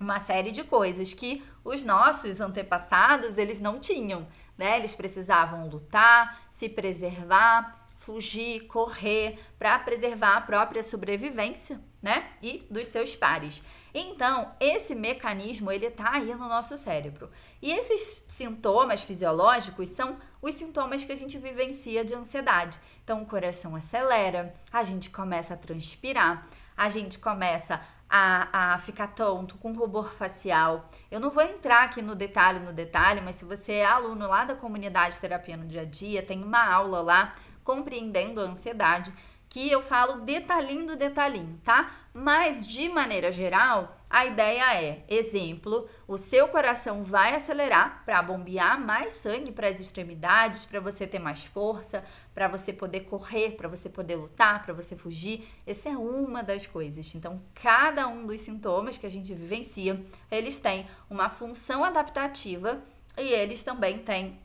uma 0.00 0.20
série 0.20 0.50
de 0.50 0.64
coisas 0.64 1.12
que 1.12 1.44
os 1.62 1.84
nossos 1.84 2.40
antepassados 2.40 3.36
eles 3.36 3.60
não 3.60 3.78
tinham, 3.78 4.26
né? 4.56 4.78
Eles 4.78 4.94
precisavam 4.94 5.68
lutar, 5.68 6.46
se 6.50 6.68
preservar, 6.68 7.72
fugir, 7.98 8.66
correr 8.66 9.38
para 9.58 9.78
preservar 9.78 10.36
a 10.36 10.40
própria 10.40 10.82
sobrevivência, 10.82 11.80
né? 12.00 12.30
E 12.42 12.66
dos 12.70 12.88
seus 12.88 13.14
pares. 13.14 13.62
Então, 13.94 14.52
esse 14.58 14.94
mecanismo 14.94 15.70
ele 15.70 15.86
está 15.86 16.12
aí 16.12 16.34
no 16.34 16.48
nosso 16.48 16.78
cérebro. 16.78 17.30
E 17.60 17.70
esses 17.70 18.24
sintomas 18.28 19.02
fisiológicos 19.02 19.90
são 19.90 20.16
os 20.40 20.54
sintomas 20.54 21.04
que 21.04 21.12
a 21.12 21.16
gente 21.16 21.36
vivencia 21.38 22.04
de 22.04 22.14
ansiedade. 22.14 22.78
Então, 23.04 23.22
o 23.22 23.26
coração 23.26 23.76
acelera, 23.76 24.52
a 24.72 24.82
gente 24.82 25.10
começa 25.10 25.54
a 25.54 25.56
transpirar, 25.56 26.46
a 26.76 26.88
gente 26.88 27.18
começa 27.18 27.80
a, 28.08 28.74
a 28.74 28.78
ficar 28.78 29.08
tonto, 29.08 29.56
com 29.56 29.72
rubor 29.72 30.10
facial. 30.12 30.88
Eu 31.10 31.18
não 31.20 31.30
vou 31.30 31.42
entrar 31.42 31.84
aqui 31.84 32.02
no 32.02 32.14
detalhe, 32.14 32.60
no 32.60 32.72
detalhe, 32.72 33.20
mas 33.20 33.36
se 33.36 33.44
você 33.44 33.72
é 33.74 33.86
aluno 33.86 34.26
lá 34.26 34.44
da 34.44 34.54
comunidade 34.54 35.18
terapia 35.18 35.56
no 35.56 35.66
dia 35.66 35.82
a 35.82 35.84
dia, 35.86 36.22
tem 36.22 36.42
uma 36.42 36.62
aula 36.62 37.00
lá 37.00 37.34
compreendendo 37.64 38.40
a 38.40 38.44
ansiedade 38.44 39.12
que 39.52 39.70
eu 39.70 39.82
falo 39.82 40.22
detalhinho 40.22 40.86
do 40.86 40.96
detalhinho, 40.96 41.60
tá? 41.62 41.94
Mas 42.14 42.66
de 42.66 42.88
maneira 42.88 43.30
geral, 43.30 43.94
a 44.08 44.24
ideia 44.24 44.74
é, 44.74 45.04
exemplo, 45.06 45.86
o 46.08 46.16
seu 46.16 46.48
coração 46.48 47.04
vai 47.04 47.34
acelerar 47.34 48.02
para 48.06 48.22
bombear 48.22 48.80
mais 48.80 49.12
sangue 49.12 49.52
para 49.52 49.68
as 49.68 49.78
extremidades, 49.78 50.64
para 50.64 50.80
você 50.80 51.06
ter 51.06 51.18
mais 51.18 51.44
força, 51.44 52.02
para 52.32 52.48
você 52.48 52.72
poder 52.72 53.00
correr, 53.00 53.50
para 53.50 53.68
você 53.68 53.90
poder 53.90 54.16
lutar, 54.16 54.64
para 54.64 54.72
você 54.72 54.96
fugir. 54.96 55.46
Essa 55.66 55.90
é 55.90 55.96
uma 55.98 56.42
das 56.42 56.66
coisas. 56.66 57.14
Então, 57.14 57.38
cada 57.54 58.08
um 58.08 58.26
dos 58.26 58.40
sintomas 58.40 58.96
que 58.96 59.04
a 59.04 59.10
gente 59.10 59.34
vivencia, 59.34 60.02
eles 60.30 60.58
têm 60.58 60.86
uma 61.10 61.28
função 61.28 61.84
adaptativa 61.84 62.82
e 63.18 63.28
eles 63.28 63.62
também 63.62 63.98
têm, 63.98 64.40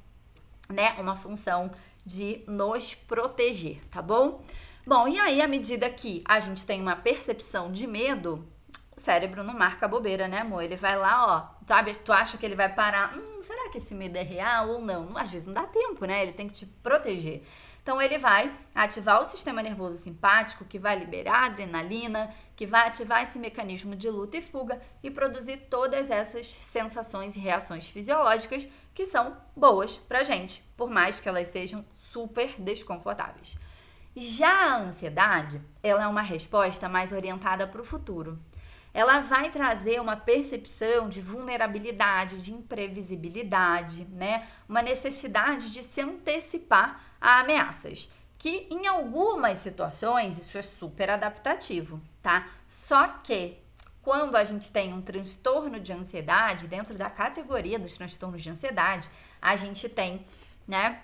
né, 0.67 0.97
uma 0.99 1.15
função 1.15 1.71
de 2.05 2.43
nos 2.45 2.93
proteger, 2.93 3.79
tá 3.89 4.01
bom? 4.01 4.41
Bom, 4.87 5.05
e 5.05 5.19
aí, 5.19 5.41
à 5.41 5.47
medida 5.49 5.89
que 5.89 6.23
a 6.23 6.39
gente 6.39 6.65
tem 6.65 6.81
uma 6.81 6.95
percepção 6.95 7.69
de 7.69 7.85
medo, 7.85 8.47
o 8.95 9.01
cérebro 9.01 9.43
não 9.43 9.53
marca 9.53 9.85
bobeira, 9.85 10.29
né, 10.29 10.39
amor? 10.39 10.63
Ele 10.63 10.77
vai 10.77 10.95
lá, 10.97 11.25
ó, 11.27 11.65
sabe? 11.67 11.93
Tu 11.93 12.13
acha 12.13 12.37
que 12.37 12.45
ele 12.45 12.55
vai 12.55 12.73
parar? 12.73 13.13
Hum, 13.13 13.43
será 13.43 13.69
que 13.69 13.79
esse 13.79 13.93
medo 13.93 14.15
é 14.15 14.21
real 14.21 14.69
ou 14.69 14.81
não? 14.81 15.17
Às 15.17 15.29
vezes 15.29 15.45
não 15.45 15.55
dá 15.55 15.67
tempo, 15.67 16.05
né? 16.05 16.23
Ele 16.23 16.31
tem 16.31 16.47
que 16.47 16.53
te 16.53 16.65
proteger. 16.65 17.43
Então, 17.83 18.01
ele 18.01 18.17
vai 18.17 18.49
ativar 18.73 19.21
o 19.21 19.25
sistema 19.25 19.61
nervoso 19.61 19.97
simpático, 19.97 20.63
que 20.63 20.79
vai 20.79 20.97
liberar 20.97 21.47
adrenalina, 21.47 22.33
que 22.55 22.65
vai 22.65 22.87
ativar 22.87 23.21
esse 23.23 23.37
mecanismo 23.37 23.93
de 23.93 24.09
luta 24.09 24.37
e 24.37 24.41
fuga 24.41 24.81
e 25.03 25.11
produzir 25.11 25.67
todas 25.69 26.09
essas 26.09 26.47
sensações 26.47 27.35
e 27.35 27.39
reações 27.39 27.89
fisiológicas 27.89 28.65
que 28.95 29.05
são 29.05 29.35
boas 29.53 29.97
pra 29.97 30.23
gente, 30.23 30.63
por 30.77 30.89
mais 30.89 31.19
que 31.19 31.27
elas 31.27 31.49
sejam 31.49 31.83
super 31.93 32.55
desconfortáveis. 32.57 33.57
Já 34.19 34.73
a 34.73 34.77
ansiedade, 34.77 35.61
ela 35.83 36.03
é 36.03 36.07
uma 36.07 36.23
resposta 36.23 36.89
mais 36.89 37.11
orientada 37.11 37.67
para 37.67 37.79
o 37.79 37.85
futuro. 37.85 38.39
Ela 38.91 39.19
vai 39.19 39.51
trazer 39.51 40.01
uma 40.01 40.15
percepção 40.15 41.07
de 41.07 41.21
vulnerabilidade, 41.21 42.41
de 42.41 42.51
imprevisibilidade, 42.51 44.05
né? 44.05 44.47
Uma 44.67 44.81
necessidade 44.81 45.69
de 45.69 45.83
se 45.83 46.01
antecipar 46.01 46.99
a 47.21 47.41
ameaças, 47.41 48.11
que 48.39 48.67
em 48.71 48.87
algumas 48.87 49.59
situações 49.59 50.39
isso 50.39 50.57
é 50.57 50.63
super 50.63 51.11
adaptativo, 51.11 52.01
tá? 52.19 52.47
Só 52.67 53.07
que 53.23 53.59
quando 54.01 54.35
a 54.35 54.43
gente 54.43 54.71
tem 54.71 54.93
um 54.93 55.01
transtorno 55.01 55.79
de 55.79 55.93
ansiedade, 55.93 56.65
dentro 56.65 56.97
da 56.97 57.07
categoria 57.07 57.77
dos 57.77 57.93
transtornos 57.93 58.41
de 58.41 58.49
ansiedade, 58.49 59.07
a 59.39 59.55
gente 59.55 59.87
tem, 59.87 60.25
né, 60.67 61.03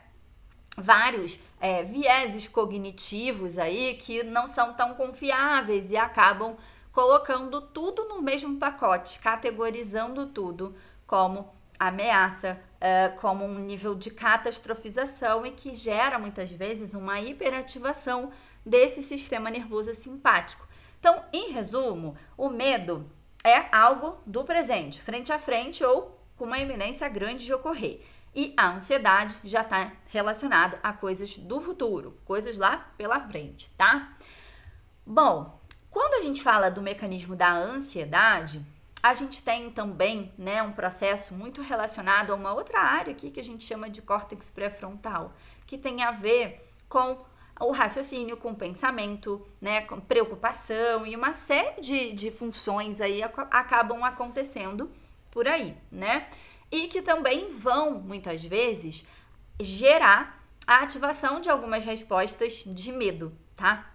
vários 0.77 1.39
é, 1.59 1.83
vieses 1.83 2.47
cognitivos 2.47 3.57
aí 3.57 3.95
que 3.95 4.23
não 4.23 4.47
são 4.47 4.73
tão 4.73 4.93
confiáveis 4.95 5.91
e 5.91 5.97
acabam 5.97 6.57
colocando 6.91 7.61
tudo 7.61 8.05
no 8.05 8.21
mesmo 8.21 8.57
pacote, 8.57 9.19
categorizando 9.19 10.27
tudo 10.27 10.75
como 11.07 11.51
ameaça, 11.79 12.59
é, 12.79 13.09
como 13.09 13.43
um 13.43 13.59
nível 13.59 13.95
de 13.95 14.11
catastrofização 14.11 15.45
e 15.45 15.51
que 15.51 15.75
gera 15.75 16.19
muitas 16.19 16.51
vezes 16.51 16.93
uma 16.93 17.19
hiperativação 17.19 18.31
desse 18.65 19.01
sistema 19.01 19.49
nervoso 19.49 19.93
simpático. 19.93 20.67
Então, 20.99 21.21
em 21.33 21.51
resumo, 21.51 22.15
o 22.37 22.49
medo 22.49 23.09
é 23.43 23.65
algo 23.75 24.17
do 24.25 24.43
presente, 24.43 25.01
frente 25.01 25.33
a 25.33 25.39
frente 25.39 25.83
ou 25.83 26.17
com 26.37 26.45
uma 26.45 26.59
iminência 26.59 27.07
grande 27.09 27.45
de 27.45 27.53
ocorrer. 27.53 28.01
E 28.35 28.53
a 28.57 28.71
ansiedade 28.71 29.35
já 29.43 29.61
está 29.61 29.91
relacionada 30.07 30.79
a 30.81 30.91
coisas 30.91 31.37
do 31.37 31.61
futuro, 31.61 32.17
coisas 32.25 32.57
lá 32.57 32.91
pela 32.97 33.19
frente, 33.19 33.69
tá? 33.77 34.15
Bom, 35.05 35.59
quando 35.91 36.15
a 36.15 36.23
gente 36.23 36.41
fala 36.41 36.71
do 36.71 36.81
mecanismo 36.81 37.35
da 37.35 37.53
ansiedade, 37.53 38.65
a 39.03 39.13
gente 39.13 39.43
tem 39.43 39.69
também, 39.69 40.33
né, 40.37 40.63
um 40.63 40.71
processo 40.71 41.33
muito 41.33 41.61
relacionado 41.61 42.31
a 42.31 42.35
uma 42.35 42.53
outra 42.53 42.79
área 42.79 43.11
aqui 43.11 43.29
que 43.29 43.39
a 43.39 43.43
gente 43.43 43.65
chama 43.65 43.89
de 43.89 44.01
córtex 44.01 44.49
pré-frontal, 44.49 45.33
que 45.67 45.77
tem 45.77 46.01
a 46.01 46.09
ver 46.09 46.59
com 46.89 47.17
o 47.59 47.71
raciocínio, 47.71 48.37
com 48.37 48.51
o 48.51 48.55
pensamento, 48.55 49.45
né, 49.61 49.81
com 49.81 49.99
preocupação 49.99 51.05
e 51.05 51.15
uma 51.15 51.33
série 51.33 51.81
de, 51.81 52.13
de 52.13 52.31
funções 52.31 52.99
aí 52.99 53.21
acabam 53.21 54.03
acontecendo 54.03 54.89
por 55.29 55.47
aí, 55.47 55.75
né? 55.91 56.27
E 56.73 56.87
que 56.87 57.03
também 57.03 57.49
vão, 57.51 57.99
muitas 57.99 58.43
vezes, 58.43 59.05
gerar 59.59 60.43
a 60.65 60.77
ativação 60.77 61.39
de 61.39 61.47
algumas 61.47 61.85
respostas 61.85 62.63
de 62.65 62.91
medo, 62.91 63.31
tá? 63.55 63.93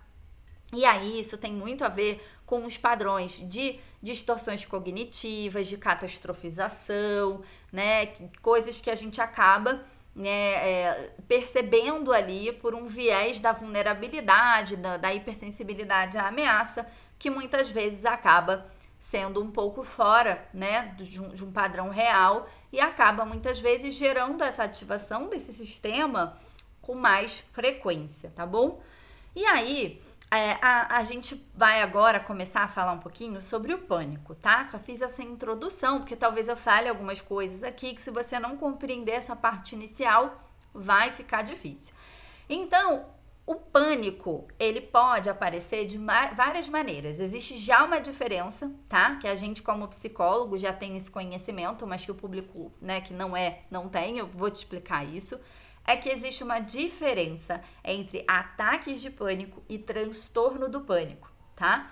E 0.72 0.84
aí 0.84 1.18
isso 1.18 1.36
tem 1.36 1.52
muito 1.52 1.84
a 1.84 1.88
ver 1.88 2.24
com 2.46 2.64
os 2.64 2.76
padrões 2.76 3.32
de 3.50 3.80
distorções 4.00 4.64
cognitivas, 4.64 5.66
de 5.66 5.76
catastrofização, 5.76 7.42
né? 7.72 8.12
Coisas 8.40 8.80
que 8.80 8.90
a 8.90 8.94
gente 8.94 9.20
acaba 9.20 9.82
né, 10.14 10.30
é, 10.30 11.10
percebendo 11.26 12.12
ali 12.12 12.52
por 12.52 12.76
um 12.76 12.86
viés 12.86 13.40
da 13.40 13.50
vulnerabilidade, 13.50 14.76
da, 14.76 14.96
da 14.96 15.12
hipersensibilidade 15.12 16.16
à 16.16 16.28
ameaça, 16.28 16.86
que 17.18 17.28
muitas 17.28 17.68
vezes 17.70 18.04
acaba 18.04 18.64
sendo 19.08 19.42
um 19.42 19.50
pouco 19.50 19.82
fora 19.82 20.46
né, 20.52 20.94
de 20.98 21.18
um, 21.18 21.30
de 21.30 21.42
um 21.42 21.50
padrão 21.50 21.88
real 21.88 22.46
e 22.70 22.78
acaba 22.78 23.24
muitas 23.24 23.58
vezes 23.58 23.94
gerando 23.94 24.44
essa 24.44 24.64
ativação 24.64 25.30
desse 25.30 25.50
sistema 25.50 26.34
com 26.82 26.94
mais 26.94 27.38
frequência, 27.52 28.30
tá 28.36 28.44
bom? 28.44 28.82
E 29.34 29.46
aí, 29.46 29.98
é, 30.30 30.58
a, 30.60 30.98
a 30.98 31.02
gente 31.04 31.42
vai 31.54 31.80
agora 31.80 32.20
começar 32.20 32.60
a 32.60 32.68
falar 32.68 32.92
um 32.92 32.98
pouquinho 32.98 33.40
sobre 33.40 33.72
o 33.72 33.78
pânico, 33.78 34.34
tá? 34.34 34.62
Só 34.66 34.78
fiz 34.78 35.00
essa 35.00 35.22
introdução, 35.22 36.00
porque 36.00 36.14
talvez 36.14 36.46
eu 36.46 36.56
fale 36.56 36.86
algumas 36.86 37.22
coisas 37.22 37.62
aqui 37.62 37.94
que, 37.94 38.02
se 38.02 38.10
você 38.10 38.38
não 38.38 38.58
compreender 38.58 39.12
essa 39.12 39.34
parte 39.34 39.74
inicial, 39.74 40.38
vai 40.74 41.12
ficar 41.12 41.40
difícil. 41.40 41.94
Então, 42.46 43.06
o 43.48 43.54
pânico, 43.54 44.46
ele 44.58 44.78
pode 44.78 45.30
aparecer 45.30 45.86
de 45.86 45.96
várias 45.96 46.68
maneiras. 46.68 47.18
Existe 47.18 47.56
já 47.56 47.82
uma 47.82 47.98
diferença, 47.98 48.70
tá? 48.90 49.16
Que 49.16 49.26
a 49.26 49.34
gente 49.34 49.62
como 49.62 49.88
psicólogo 49.88 50.58
já 50.58 50.70
tem 50.70 50.98
esse 50.98 51.10
conhecimento, 51.10 51.86
mas 51.86 52.04
que 52.04 52.10
o 52.10 52.14
público, 52.14 52.70
né, 52.78 53.00
que 53.00 53.14
não 53.14 53.34
é, 53.34 53.62
não 53.70 53.88
tem, 53.88 54.18
eu 54.18 54.26
vou 54.26 54.50
te 54.50 54.56
explicar 54.56 55.02
isso. 55.02 55.40
É 55.82 55.96
que 55.96 56.10
existe 56.10 56.44
uma 56.44 56.60
diferença 56.60 57.62
entre 57.82 58.22
ataques 58.28 59.00
de 59.00 59.08
pânico 59.08 59.62
e 59.66 59.78
transtorno 59.78 60.68
do 60.68 60.82
pânico, 60.82 61.32
tá? 61.56 61.90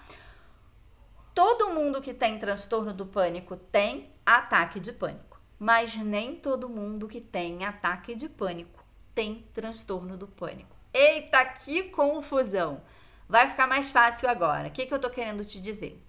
Todo 1.35 1.71
mundo 1.71 2.03
que 2.03 2.13
tem 2.13 2.39
transtorno 2.39 2.93
do 2.93 3.07
pânico 3.07 3.57
tem 3.57 4.13
ataque 4.27 4.79
de 4.79 4.93
pânico, 4.93 5.41
mas 5.59 5.97
nem 5.97 6.37
todo 6.37 6.69
mundo 6.69 7.09
que 7.09 7.23
tem 7.23 7.65
ataque 7.65 8.15
de 8.15 8.29
pânico 8.29 8.85
tem 9.15 9.49
transtorno 9.55 10.19
do 10.19 10.27
pânico. 10.27 10.76
Eita, 10.99 11.45
que 11.45 11.91
confusão! 11.91 12.81
Vai 13.29 13.51
ficar 13.51 13.67
mais 13.67 13.91
fácil 13.91 14.31
agora. 14.31 14.69
O 14.69 14.71
que, 14.71 14.87
que 14.87 14.95
eu 14.95 14.99
tô 14.99 15.11
querendo 15.11 15.45
te 15.45 15.61
dizer? 15.61 16.03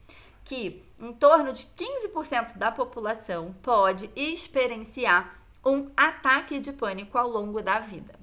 Que 0.45 0.81
em 0.97 1.11
torno 1.11 1.51
de 1.51 1.63
15% 1.63 2.57
da 2.57 2.71
população 2.71 3.53
pode 3.61 4.09
experienciar 4.15 5.35
um 5.65 5.91
ataque 5.97 6.57
de 6.61 6.71
pânico 6.71 7.17
ao 7.17 7.27
longo 7.27 7.61
da 7.61 7.79
vida. 7.79 8.17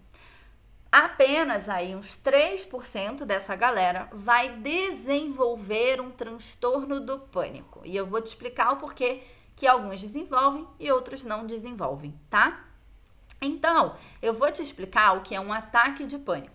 Apenas 0.91 1.69
aí 1.69 1.95
uns 1.95 2.17
3% 2.17 3.27
dessa 3.27 3.55
galera 3.55 4.09
vai 4.11 4.57
desenvolver 4.57 6.01
um 6.01 6.11
transtorno 6.11 6.99
do 6.99 7.19
pânico. 7.19 7.83
E 7.85 7.95
eu 7.95 8.07
vou 8.07 8.23
te 8.23 8.29
explicar 8.29 8.73
o 8.73 8.79
porquê 8.79 9.23
que 9.55 9.67
alguns 9.67 10.01
desenvolvem 10.01 10.67
e 10.81 10.91
outros 10.91 11.25
não 11.25 11.47
desenvolvem, 11.47 12.19
tá? 12.31 12.65
Então, 13.43 13.97
eu 14.23 14.33
vou 14.33 14.51
te 14.51 14.63
explicar 14.63 15.19
o 15.19 15.21
que 15.21 15.35
é 15.35 15.41
um 15.41 15.53
ataque 15.53 16.07
de 16.07 16.19
pânico. 16.19 16.54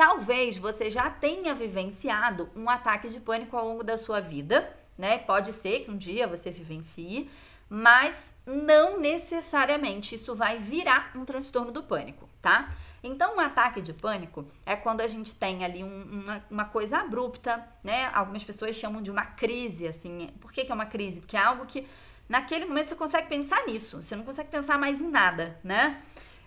Talvez 0.00 0.56
você 0.56 0.88
já 0.88 1.10
tenha 1.10 1.54
vivenciado 1.54 2.48
um 2.56 2.70
ataque 2.70 3.10
de 3.10 3.20
pânico 3.20 3.54
ao 3.54 3.68
longo 3.68 3.84
da 3.84 3.98
sua 3.98 4.18
vida, 4.18 4.74
né? 4.96 5.18
Pode 5.18 5.52
ser 5.52 5.80
que 5.80 5.90
um 5.90 5.96
dia 5.98 6.26
você 6.26 6.50
vivencie, 6.50 7.30
mas 7.68 8.34
não 8.46 8.98
necessariamente 8.98 10.14
isso 10.14 10.34
vai 10.34 10.58
virar 10.58 11.12
um 11.14 11.26
transtorno 11.26 11.70
do 11.70 11.82
pânico, 11.82 12.26
tá? 12.40 12.70
Então, 13.02 13.36
um 13.36 13.40
ataque 13.40 13.82
de 13.82 13.92
pânico 13.92 14.46
é 14.64 14.74
quando 14.74 15.02
a 15.02 15.06
gente 15.06 15.34
tem 15.34 15.66
ali 15.66 15.84
um, 15.84 16.02
uma, 16.04 16.44
uma, 16.50 16.64
coisa 16.64 17.00
abrupta, 17.00 17.62
né? 17.84 18.10
Algumas 18.14 18.42
pessoas 18.42 18.76
chamam 18.76 19.02
de 19.02 19.10
uma 19.10 19.26
crise, 19.26 19.86
assim. 19.86 20.30
Por 20.40 20.50
que, 20.50 20.64
que 20.64 20.72
é 20.72 20.74
uma 20.74 20.86
crise? 20.86 21.20
Porque 21.20 21.36
é 21.36 21.40
algo 21.40 21.66
que 21.66 21.86
naquele 22.26 22.64
momento 22.64 22.88
você 22.88 22.96
consegue 22.96 23.28
pensar 23.28 23.66
nisso, 23.66 24.00
você 24.00 24.16
não 24.16 24.24
consegue 24.24 24.48
pensar 24.48 24.78
mais 24.78 24.98
em 24.98 25.10
nada, 25.10 25.60
né? 25.62 26.00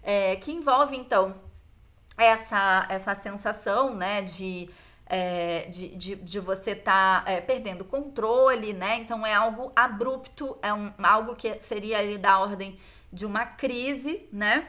é, 0.03 0.35
que 0.35 0.51
envolve 0.51 0.95
então 0.95 1.33
essa, 2.17 2.85
essa 2.89 3.15
sensação, 3.15 3.93
né, 3.95 4.21
de, 4.21 4.69
é, 5.05 5.67
de, 5.69 5.89
de, 5.95 6.15
de, 6.15 6.39
você 6.39 6.71
estar 6.71 7.23
tá, 7.23 7.31
é, 7.31 7.41
perdendo 7.41 7.83
controle, 7.83 8.73
né? 8.73 8.97
Então 8.97 9.25
é 9.25 9.33
algo 9.33 9.71
abrupto, 9.75 10.57
é 10.61 10.73
um, 10.73 10.93
algo 11.01 11.35
que 11.35 11.61
seria 11.61 11.99
ali 11.99 12.17
da 12.17 12.39
ordem 12.39 12.79
de 13.11 13.25
uma 13.25 13.45
crise, 13.45 14.27
né? 14.31 14.67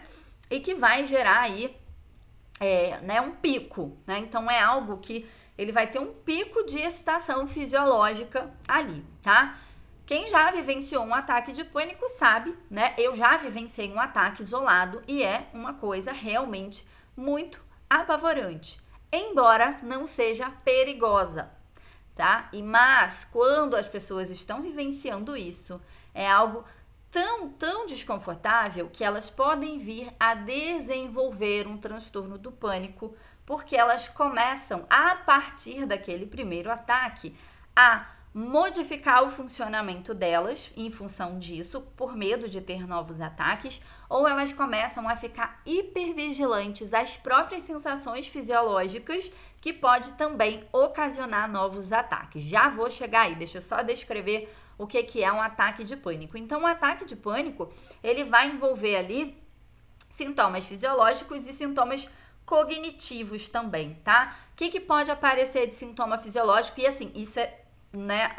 E 0.51 0.61
que 0.61 0.75
vai 0.75 1.07
gerar 1.07 1.43
aí 1.43 1.77
é, 2.61 2.99
né, 3.01 3.21
um 3.21 3.33
pico, 3.33 3.97
né? 4.07 4.19
Então 4.19 4.51
é 4.51 4.61
algo 4.61 4.99
que 4.99 5.29
ele 5.57 5.73
vai 5.73 5.87
ter 5.87 5.99
um 5.99 6.13
pico 6.13 6.65
de 6.65 6.79
excitação 6.79 7.47
fisiológica 7.47 8.53
ali, 8.67 9.05
tá? 9.23 9.59
Quem 10.07 10.29
já 10.29 10.51
vivenciou 10.51 11.03
um 11.05 11.15
ataque 11.15 11.53
de 11.53 11.65
pânico 11.65 12.07
sabe, 12.09 12.55
né? 12.69 12.93
Eu 12.99 13.17
já 13.17 13.37
vivenciei 13.37 13.91
um 13.91 14.01
ataque 14.01 14.43
isolado 14.43 15.03
e 15.09 15.23
é 15.23 15.49
uma 15.55 15.75
coisa 15.75 16.13
realmente 16.13 16.85
muito 17.17 17.65
apavorante, 17.89 18.81
embora 19.13 19.79
não 19.83 20.07
seja 20.07 20.51
perigosa, 20.65 21.51
tá? 22.15 22.49
E 22.53 22.63
mas 22.63 23.25
quando 23.25 23.77
as 23.77 23.89
pessoas 23.89 24.31
estão 24.31 24.63
vivenciando 24.63 25.37
isso, 25.37 25.81
é 26.13 26.29
algo 26.31 26.65
tão, 27.11 27.49
tão 27.49 27.87
desconfortável 27.87 28.91
que 28.93 29.05
elas 29.05 29.31
podem 29.31 29.79
vir 29.79 30.13
a 30.19 30.35
desenvolver 30.35 31.67
um 31.67 31.79
transtorno 31.79 32.37
do 32.37 32.51
pânico, 32.51 33.15
porque 33.47 33.77
elas 33.77 34.09
começam 34.09 34.85
a 34.91 35.15
partir 35.15 35.87
daquele 35.87 36.27
primeiro 36.27 36.73
ataque 36.73 37.37
a 37.77 38.07
modificar 38.35 39.23
o 39.23 39.31
funcionamento 39.31 40.13
delas 40.13 40.73
em 40.77 40.91
função 40.91 41.39
disso, 41.39 41.81
por 41.97 42.17
medo 42.17 42.49
de 42.49 42.61
ter 42.61 42.85
novos 42.85 43.21
ataques, 43.21 43.81
ou 44.09 44.27
elas 44.27 44.53
começam 44.53 45.09
a 45.09 45.15
ficar 45.15 45.63
hipervigilantes 45.65 46.93
às 46.93 47.17
próprias 47.17 47.63
sensações 47.63 48.27
fisiológicas, 48.27 49.33
que 49.61 49.73
pode 49.73 50.15
também 50.15 50.67
ocasionar 50.73 51.49
novos 51.49 51.93
ataques. 51.93 52.43
Já 52.43 52.69
vou 52.69 52.91
chegar 52.91 53.23
aí, 53.23 53.37
deixa 53.37 53.59
eu 53.59 53.63
só 53.63 53.83
descrever 53.83 54.53
o 54.77 54.85
que, 54.85 55.01
que 55.05 55.23
é 55.23 55.33
um 55.33 55.41
ataque 55.41 55.85
de 55.85 55.97
pânico. 55.97 56.37
Então, 56.37 56.63
o 56.63 56.67
ataque 56.67 57.05
de 57.05 57.15
pânico, 57.15 57.73
ele 58.03 58.25
vai 58.25 58.49
envolver 58.49 58.97
ali 58.97 59.41
sintomas 60.11 60.65
fisiológicos 60.65 61.47
e 61.47 61.53
sintomas 61.53 62.09
cognitivos 62.45 63.49
também, 63.49 63.95
tá? 64.05 64.37
O 64.53 64.57
que, 64.57 64.71
que 64.71 64.81
pode 64.81 65.11
aparecer 65.11 65.69
de 65.69 65.75
sintoma 65.75 66.19
fisiológico? 66.19 66.81
E 66.81 66.87
assim, 66.87 67.11
isso 67.15 67.41
é, 67.41 67.64
né, 67.95 68.35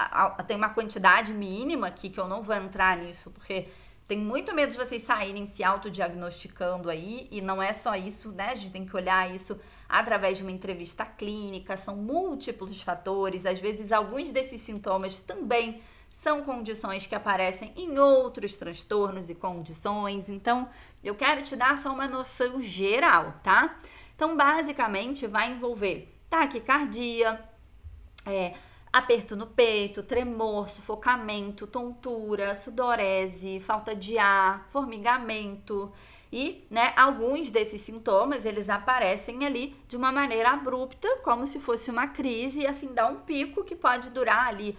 tem 0.48 0.58
uma 0.58 0.70
quantidade 0.70 1.34
mínima 1.34 1.88
aqui 1.88 2.10
que 2.10 2.20
eu 2.20 2.28
não 2.28 2.42
vou 2.42 2.56
entrar 2.56 2.98
nisso, 2.98 3.32
porque 3.32 3.68
tem 4.08 4.20
muito 4.20 4.54
medo 4.54 4.72
de 4.72 4.78
vocês 4.78 5.02
saírem 5.02 5.46
se 5.46 5.64
autodiagnosticando 5.64 6.90
aí, 6.90 7.28
e 7.32 7.42
não 7.42 7.62
é 7.62 7.74
só 7.74 7.96
isso, 7.96 8.32
né? 8.32 8.50
A 8.50 8.56
gente 8.56 8.72
tem 8.72 8.86
que 8.86 8.96
olhar 8.96 9.34
isso 9.34 9.60
através 9.90 10.38
de 10.38 10.44
uma 10.44 10.52
entrevista 10.52 11.06
clínica, 11.06 11.76
são 11.76 11.96
múltiplos 11.96 12.82
fatores, 12.82 13.46
às 13.46 13.60
vezes 13.60 13.92
alguns 13.92 14.32
desses 14.32 14.62
sintomas 14.62 15.20
também 15.20 15.82
são 16.10 16.44
condições 16.44 17.06
que 17.06 17.16
aparecem 17.16 17.74
em 17.76 17.98
outros 17.98 18.56
transtornos 18.56 19.30
e 19.30 19.36
condições. 19.36 20.30
Então, 20.30 20.70
eu 21.04 21.14
quero 21.16 21.42
te 21.42 21.56
dar 21.56 21.78
só 21.78 21.92
uma 21.92 22.08
noção 22.08 22.62
geral, 22.62 23.34
tá? 23.44 23.78
Então, 24.16 24.38
basicamente, 24.38 25.28
vai 25.28 25.52
envolver 25.52 26.08
taquicardia, 26.30 27.44
é, 28.26 28.54
aperto 28.96 29.36
no 29.36 29.46
peito, 29.46 30.02
tremor, 30.02 30.70
sufocamento, 30.70 31.68
tontura, 31.68 32.56
sudorese, 32.56 33.60
falta 33.60 33.94
de 33.94 34.18
ar, 34.18 34.66
formigamento. 34.70 35.92
E, 36.32 36.66
né, 36.72 36.94
alguns 36.96 37.52
desses 37.52 37.82
sintomas, 37.82 38.46
eles 38.46 38.70
aparecem 38.70 39.46
ali 39.46 39.76
de 39.90 39.98
uma 39.98 40.14
maneira 40.14 40.52
abrupta, 40.52 41.10
como 41.24 41.46
se 41.46 41.60
fosse 41.60 41.92
uma 41.92 42.08
crise, 42.08 42.62
e 42.62 42.68
assim 42.68 42.94
dá 42.94 43.06
um 43.08 43.18
pico 43.18 43.66
que 43.66 43.76
pode 43.76 44.12
durar 44.12 44.48
ali 44.48 44.78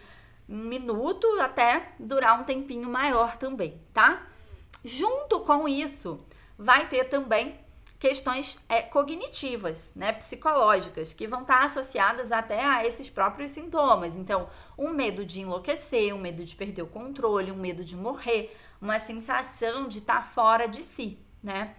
um 0.49 0.65
minuto 0.65 1.27
até 1.39 1.93
durar 1.99 2.41
um 2.41 2.45
tempinho 2.45 2.89
maior 2.89 3.37
também, 3.37 3.79
tá? 3.93 4.25
Junto 4.83 5.41
com 5.41 5.69
isso, 5.69 6.19
vai 6.57 6.89
ter 6.89 7.05
também 7.05 7.55
questões 8.07 8.61
é, 8.69 8.83
cognitivas, 8.83 9.93
né, 9.97 10.13
psicológicas, 10.13 11.13
que 11.13 11.27
vão 11.27 11.41
estar 11.41 11.65
associadas 11.65 12.31
até 12.31 12.65
a 12.65 12.87
esses 12.87 13.11
próprios 13.11 13.51
sintomas. 13.51 14.15
Então, 14.15 14.49
um 14.79 14.91
medo 14.91 15.27
de 15.27 15.41
enlouquecer, 15.41 16.15
um 16.15 16.19
medo 16.19 16.45
de 16.45 16.55
perder 16.55 16.83
o 16.83 16.87
controle, 16.87 17.51
um 17.51 17.57
medo 17.57 17.85
de 17.85 17.97
morrer, 17.97 18.57
uma 18.81 19.01
sensação 19.01 19.89
de 19.89 19.99
estar 19.99 20.25
fora 20.25 20.69
de 20.69 20.85
si, 20.85 21.19
né? 21.43 21.75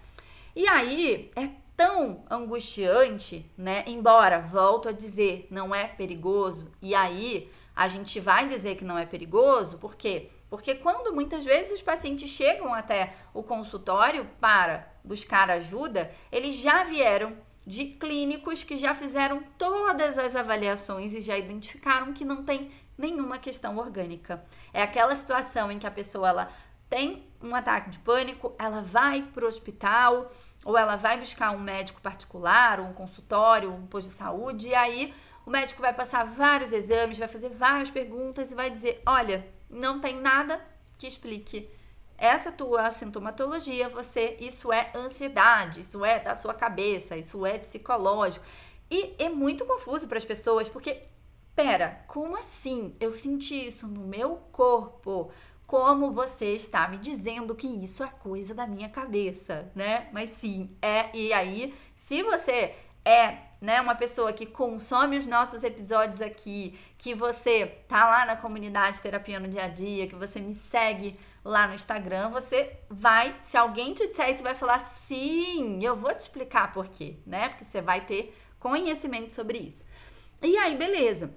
E 0.53 0.67
aí 0.67 1.31
é 1.34 1.50
tão 1.77 2.25
angustiante, 2.29 3.50
né? 3.57 3.86
Embora, 3.88 4.41
volto 4.41 4.89
a 4.89 4.91
dizer, 4.91 5.48
não 5.50 5.74
é 5.74 5.88
perigoso. 5.88 6.69
E 6.81 6.93
aí 6.93 7.50
a 7.74 7.88
gente 7.88 8.19
vai 8.19 8.50
dizer 8.50 8.75
que 8.75 8.83
não 8.83 8.98
é 8.98 9.05
perigoso, 9.05 9.77
por 9.77 9.96
quê? 9.96 10.29
Porque 10.50 10.75
quando 10.75 11.14
muitas 11.14 11.44
vezes 11.44 11.74
os 11.74 11.81
pacientes 11.81 12.29
chegam 12.29 12.74
até 12.74 13.16
o 13.33 13.44
consultório 13.44 14.25
para 14.40 14.88
buscar 15.03 15.50
ajuda, 15.50 16.12
eles 16.31 16.55
já 16.55 16.83
vieram 16.83 17.38
de 17.66 17.86
clínicos 17.86 18.64
que 18.64 18.77
já 18.77 18.96
fizeram 18.96 19.44
todas 19.57 20.18
as 20.18 20.36
avaliações 20.36 21.14
e 21.14 21.20
já 21.20 21.38
identificaram 21.38 22.14
que 22.14 22.24
não 22.24 22.44
tem 22.46 22.72
nenhuma 22.98 23.38
questão 23.38 23.77
orgânica. 23.77 24.44
É 24.74 24.81
aquela 24.81 25.16
situação 25.16 25.70
em 25.70 25.77
que 25.77 25.86
a 25.86 25.92
pessoa 25.92 26.29
ela 26.29 26.50
tem 26.90 27.27
um 27.42 27.53
ataque 27.53 27.90
de 27.90 28.00
pânico, 28.00 28.55
ela 28.57 28.81
vai 28.81 29.22
para 29.22 29.44
o 29.44 29.48
hospital 29.48 30.27
ou 30.64 30.77
ela 30.77 30.96
vai 30.96 31.20
buscar 31.20 31.51
um 31.51 31.60
médico 31.60 32.01
particular, 32.01 32.79
um 32.79 32.94
consultório, 32.94 33.72
um 33.72 33.86
posto 33.86 34.10
de 34.10 34.16
saúde, 34.16 34.70
e 34.70 34.75
aí 34.75 35.14
o 35.46 35.50
médico 35.50 35.81
vai 35.81 35.94
passar 35.94 36.25
vários 36.25 36.72
exames, 36.72 37.18
vai 37.18 37.27
fazer 37.27 37.50
várias 37.50 37.90
perguntas 37.90 38.51
e 38.51 38.55
vai 38.55 38.70
dizer: 38.70 39.01
olha, 39.05 39.46
não 39.70 40.00
tem 40.00 40.20
nada 40.20 40.62
que 40.98 41.08
explique 41.08 41.70
essa 42.18 42.51
tua 42.51 42.90
sintomatologia, 42.90 43.88
você, 43.88 44.38
isso 44.40 44.74
é 44.74 44.92
ansiedade, 44.96 45.82
isso 45.82 46.03
é 46.03 46.20
da 46.20 46.36
sua 46.36 46.53
cabeça, 46.53 47.16
isso 47.16 47.46
é 47.46 47.60
psicológico. 47.60 48.44
E 48.90 49.14
é 49.20 49.30
muito 49.30 49.66
confuso 49.66 50.08
para 50.08 50.18
as 50.18 50.25
pessoas, 50.25 50.68
porque, 50.68 51.03
pera, 51.56 52.03
como 52.08 52.36
assim? 52.36 52.96
Eu 53.00 53.12
senti 53.12 53.68
isso 53.68 53.88
no 53.88 54.01
meu 54.01 54.38
corpo. 54.51 55.32
Como 55.68 56.12
você 56.12 56.53
está 56.53 56.88
me 56.88 56.98
dizendo 56.98 57.53
que 57.53 57.68
isso 57.68 58.01
é 58.01 58.08
coisa 58.08 58.56
da 58.56 58.66
minha 58.66 58.90
cabeça, 58.90 59.70
né? 59.75 60.08
Mas 60.14 60.32
sim, 60.32 60.75
é. 60.82 61.16
E 61.16 61.34
aí, 61.34 61.75
se 61.94 62.24
você 62.24 62.74
é 63.03 63.47
né, 63.59 63.81
uma 63.81 63.96
pessoa 63.96 64.31
que 64.31 64.46
consome 64.46 65.17
os 65.17 65.25
nossos 65.25 65.63
episódios 65.63 66.22
aqui, 66.22 66.77
que 66.98 67.15
você 67.15 67.67
tá 67.87 68.07
lá 68.07 68.25
na 68.25 68.35
comunidade 68.35 69.01
Terapia 69.01 69.39
no 69.39 69.48
Dia 69.48 69.65
a 69.65 69.67
Dia, 69.67 70.07
que 70.07 70.15
você 70.15 70.39
me 70.39 70.53
segue 70.53 71.15
lá 71.43 71.67
no 71.67 71.74
Instagram, 71.74 72.29
você 72.29 72.77
vai, 72.89 73.35
se 73.43 73.57
alguém 73.57 73.93
te 73.93 74.07
disser 74.07 74.29
isso, 74.29 74.43
vai 74.43 74.55
falar 74.55 74.79
sim, 74.79 75.83
eu 75.83 75.96
vou 75.96 76.13
te 76.13 76.20
explicar 76.20 76.74
por 76.74 76.87
quê, 76.87 77.17
né? 77.25 77.50
Porque 77.50 77.65
você 77.65 77.81
vai 77.81 78.01
ter 78.01 78.37
conhecimento 78.59 79.31
sobre 79.33 79.57
isso. 79.57 79.83
E 80.41 80.57
aí, 80.57 80.75
beleza. 80.75 81.33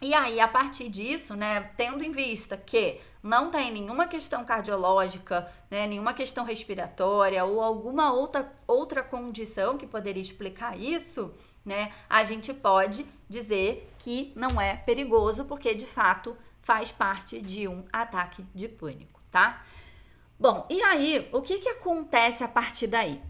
E 0.00 0.14
aí, 0.14 0.40
a 0.40 0.48
partir 0.48 0.88
disso, 0.88 1.34
né, 1.34 1.70
tendo 1.76 2.04
em 2.04 2.10
vista 2.10 2.56
que 2.56 3.00
não 3.24 3.50
tem 3.50 3.72
nenhuma 3.72 4.06
questão 4.06 4.44
cardiológica, 4.44 5.50
né, 5.70 5.86
nenhuma 5.86 6.12
questão 6.12 6.44
respiratória 6.44 7.42
ou 7.42 7.62
alguma 7.62 8.12
outra, 8.12 8.52
outra 8.66 9.02
condição 9.02 9.78
que 9.78 9.86
poderia 9.86 10.20
explicar 10.20 10.78
isso, 10.78 11.32
né, 11.64 11.90
a 12.08 12.22
gente 12.22 12.52
pode 12.52 13.06
dizer 13.26 13.90
que 13.98 14.30
não 14.36 14.60
é 14.60 14.76
perigoso, 14.76 15.46
porque 15.46 15.74
de 15.74 15.86
fato 15.86 16.36
faz 16.60 16.92
parte 16.92 17.40
de 17.40 17.66
um 17.66 17.82
ataque 17.90 18.44
de 18.54 18.68
pânico, 18.68 19.22
tá? 19.30 19.64
Bom, 20.38 20.66
e 20.68 20.82
aí, 20.82 21.26
o 21.32 21.40
que, 21.40 21.58
que 21.58 21.68
acontece 21.70 22.44
a 22.44 22.48
partir 22.48 22.88
daí? 22.88 23.22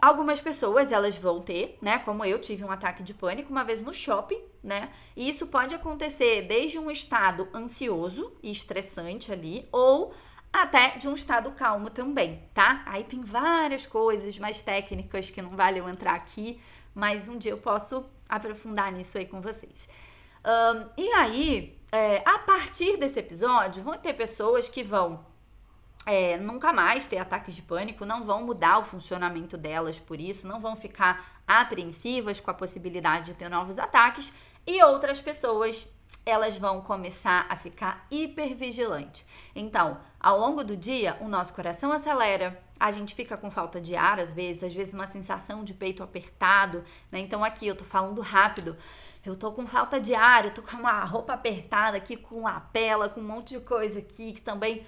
Algumas 0.00 0.40
pessoas, 0.40 0.92
elas 0.92 1.18
vão 1.18 1.40
ter, 1.40 1.76
né? 1.82 1.98
Como 1.98 2.24
eu 2.24 2.38
tive 2.38 2.64
um 2.64 2.70
ataque 2.70 3.02
de 3.02 3.12
pânico 3.12 3.50
uma 3.50 3.64
vez 3.64 3.82
no 3.82 3.92
shopping, 3.92 4.40
né? 4.62 4.90
E 5.14 5.28
isso 5.28 5.46
pode 5.48 5.74
acontecer 5.74 6.42
desde 6.42 6.78
um 6.78 6.90
estado 6.90 7.48
ansioso 7.54 8.32
e 8.42 8.50
estressante 8.50 9.30
ali, 9.30 9.68
ou 9.70 10.14
até 10.52 10.96
de 10.96 11.06
um 11.06 11.14
estado 11.14 11.52
calmo 11.52 11.90
também, 11.90 12.42
tá? 12.54 12.82
Aí 12.86 13.04
tem 13.04 13.22
várias 13.22 13.86
coisas 13.86 14.38
mais 14.38 14.62
técnicas 14.62 15.30
que 15.30 15.42
não 15.42 15.50
vale 15.50 15.78
eu 15.78 15.88
entrar 15.88 16.14
aqui, 16.14 16.60
mas 16.94 17.28
um 17.28 17.36
dia 17.36 17.52
eu 17.52 17.58
posso 17.58 18.04
aprofundar 18.28 18.90
nisso 18.90 19.18
aí 19.18 19.26
com 19.26 19.40
vocês. 19.40 19.88
Um, 20.44 20.88
e 20.96 21.08
aí, 21.12 21.78
é, 21.92 22.22
a 22.24 22.38
partir 22.38 22.96
desse 22.96 23.18
episódio, 23.18 23.82
vão 23.82 23.98
ter 23.98 24.14
pessoas 24.14 24.68
que 24.68 24.82
vão 24.82 25.24
é, 26.06 26.38
nunca 26.38 26.72
mais 26.72 27.06
ter 27.06 27.18
ataques 27.18 27.54
de 27.54 27.62
pânico, 27.62 28.04
não 28.04 28.24
vão 28.24 28.44
mudar 28.44 28.78
o 28.78 28.84
funcionamento 28.84 29.56
delas 29.56 29.98
por 29.98 30.20
isso, 30.20 30.48
não 30.48 30.58
vão 30.58 30.76
ficar 30.76 31.40
apreensivas 31.46 32.40
com 32.40 32.50
a 32.50 32.54
possibilidade 32.54 33.26
de 33.26 33.34
ter 33.34 33.48
novos 33.48 33.78
ataques, 33.78 34.32
e 34.66 34.82
outras 34.82 35.20
pessoas 35.20 35.88
elas 36.24 36.56
vão 36.58 36.80
começar 36.80 37.46
a 37.48 37.56
ficar 37.56 38.06
hipervigilante. 38.10 39.24
Então, 39.54 39.98
ao 40.18 40.38
longo 40.38 40.62
do 40.62 40.76
dia, 40.76 41.16
o 41.20 41.28
nosso 41.28 41.52
coração 41.54 41.90
acelera, 41.92 42.60
a 42.78 42.90
gente 42.90 43.14
fica 43.14 43.36
com 43.36 43.50
falta 43.50 43.80
de 43.80 43.96
ar 43.96 44.20
às 44.20 44.32
vezes, 44.32 44.62
às 44.62 44.74
vezes 44.74 44.94
uma 44.94 45.06
sensação 45.06 45.64
de 45.64 45.74
peito 45.74 46.02
apertado, 46.02 46.84
né? 47.10 47.20
Então 47.20 47.44
aqui 47.44 47.66
eu 47.66 47.76
tô 47.76 47.84
falando 47.84 48.20
rápido. 48.20 48.76
Eu 49.24 49.36
tô 49.36 49.52
com 49.52 49.66
falta 49.66 50.00
de 50.00 50.14
ar, 50.14 50.46
eu 50.46 50.54
tô 50.54 50.62
com 50.62 50.78
uma 50.78 51.04
roupa 51.04 51.34
apertada 51.34 51.96
aqui, 51.98 52.16
com 52.16 52.46
a 52.46 52.58
pela, 52.58 53.06
com 53.08 53.20
um 53.20 53.24
monte 53.24 53.50
de 53.50 53.60
coisa 53.60 53.98
aqui 53.98 54.32
que 54.32 54.40
também 54.40 54.86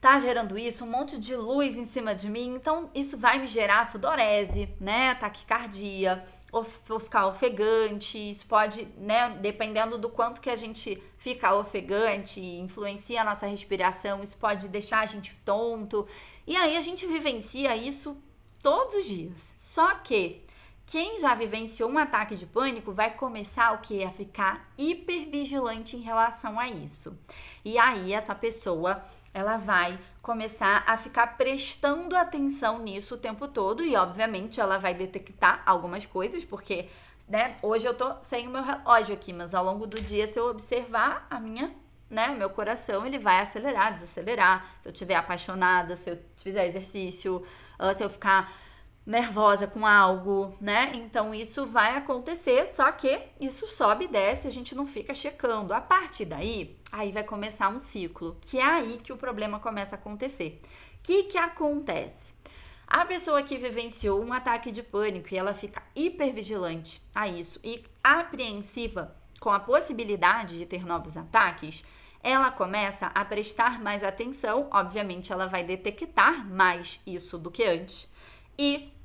tá 0.00 0.18
gerando 0.18 0.56
isso, 0.56 0.84
um 0.84 0.90
monte 0.90 1.18
de 1.18 1.34
luz 1.34 1.76
em 1.76 1.84
cima 1.84 2.14
de 2.14 2.28
mim, 2.28 2.54
então 2.54 2.90
isso 2.94 3.16
vai 3.16 3.38
me 3.38 3.46
gerar 3.46 3.90
sudorese, 3.90 4.68
né, 4.80 5.14
taquicardia, 5.16 6.22
ou, 6.52 6.64
ou 6.88 7.00
ficar 7.00 7.26
ofegante, 7.26 8.16
isso 8.30 8.46
pode, 8.46 8.86
né, 8.96 9.36
dependendo 9.40 9.98
do 9.98 10.08
quanto 10.08 10.40
que 10.40 10.50
a 10.50 10.56
gente 10.56 11.02
fica 11.18 11.54
ofegante, 11.54 12.40
influencia 12.40 13.22
a 13.22 13.24
nossa 13.24 13.46
respiração, 13.46 14.22
isso 14.22 14.36
pode 14.36 14.68
deixar 14.68 15.00
a 15.00 15.06
gente 15.06 15.34
tonto, 15.44 16.06
e 16.46 16.56
aí 16.56 16.76
a 16.76 16.80
gente 16.80 17.06
vivencia 17.06 17.76
isso 17.76 18.16
todos 18.62 18.94
os 18.94 19.04
dias. 19.04 19.52
Só 19.58 19.96
que 19.96 20.42
quem 20.90 21.20
já 21.20 21.34
vivenciou 21.34 21.90
um 21.90 21.98
ataque 21.98 22.34
de 22.34 22.46
pânico 22.46 22.90
vai 22.92 23.10
começar 23.10 23.72
o 23.72 23.78
que? 23.78 24.02
A 24.02 24.10
ficar 24.10 24.72
hipervigilante 24.78 25.98
em 25.98 26.00
relação 26.00 26.58
a 26.58 26.66
isso. 26.66 27.14
E 27.62 27.78
aí 27.78 28.14
essa 28.14 28.34
pessoa 28.34 29.04
ela 29.34 29.58
vai 29.58 30.00
começar 30.22 30.82
a 30.86 30.96
ficar 30.96 31.36
prestando 31.36 32.16
atenção 32.16 32.78
nisso 32.78 33.16
o 33.16 33.18
tempo 33.18 33.46
todo 33.46 33.84
e 33.84 33.94
obviamente 33.96 34.62
ela 34.62 34.78
vai 34.78 34.94
detectar 34.94 35.62
algumas 35.66 36.06
coisas, 36.06 36.42
porque 36.42 36.88
né, 37.28 37.58
hoje 37.62 37.86
eu 37.86 37.92
tô 37.92 38.14
sem 38.22 38.48
o 38.48 38.50
meu 38.50 38.62
relógio 38.62 39.14
aqui, 39.14 39.30
mas 39.30 39.54
ao 39.54 39.62
longo 39.62 39.86
do 39.86 40.00
dia 40.00 40.26
se 40.26 40.40
eu 40.40 40.48
observar 40.48 41.26
a 41.28 41.38
minha 41.38 41.70
né, 42.08 42.28
meu 42.28 42.48
coração 42.48 43.04
ele 43.04 43.18
vai 43.18 43.40
acelerar, 43.40 43.92
desacelerar. 43.92 44.66
Se 44.80 44.88
eu 44.88 44.92
estiver 44.92 45.16
apaixonada, 45.16 45.94
se 45.98 46.08
eu 46.08 46.18
fizer 46.34 46.66
exercício, 46.66 47.44
se 47.94 48.02
eu 48.02 48.08
ficar 48.08 48.50
nervosa 49.08 49.66
com 49.66 49.86
algo, 49.86 50.54
né? 50.60 50.92
Então 50.94 51.34
isso 51.34 51.64
vai 51.64 51.96
acontecer, 51.96 52.66
só 52.66 52.92
que 52.92 53.18
isso 53.40 53.66
sobe 53.66 54.04
e 54.04 54.08
desce, 54.08 54.46
a 54.46 54.50
gente 54.50 54.74
não 54.74 54.86
fica 54.86 55.14
checando. 55.14 55.72
A 55.72 55.80
partir 55.80 56.26
daí, 56.26 56.78
aí 56.92 57.10
vai 57.10 57.24
começar 57.24 57.70
um 57.70 57.78
ciclo, 57.78 58.36
que 58.42 58.58
é 58.58 58.64
aí 58.64 58.98
que 59.02 59.10
o 59.10 59.16
problema 59.16 59.58
começa 59.58 59.96
a 59.96 59.98
acontecer. 59.98 60.60
O 60.96 61.02
que 61.02 61.22
que 61.22 61.38
acontece? 61.38 62.34
A 62.86 63.06
pessoa 63.06 63.42
que 63.42 63.56
vivenciou 63.56 64.22
um 64.22 64.30
ataque 64.30 64.70
de 64.70 64.82
pânico 64.82 65.32
e 65.32 65.38
ela 65.38 65.54
fica 65.54 65.82
hipervigilante 65.96 67.00
a 67.14 67.26
isso 67.26 67.58
e 67.64 67.82
apreensiva 68.04 69.16
com 69.40 69.48
a 69.48 69.58
possibilidade 69.58 70.58
de 70.58 70.66
ter 70.66 70.84
novos 70.84 71.16
ataques, 71.16 71.82
ela 72.22 72.50
começa 72.50 73.06
a 73.06 73.24
prestar 73.24 73.80
mais 73.80 74.04
atenção, 74.04 74.68
obviamente 74.70 75.32
ela 75.32 75.46
vai 75.46 75.64
detectar 75.64 76.46
mais 76.46 77.00
isso 77.06 77.38
do 77.38 77.50
que 77.50 77.64
antes. 77.64 78.06
E 78.58 78.97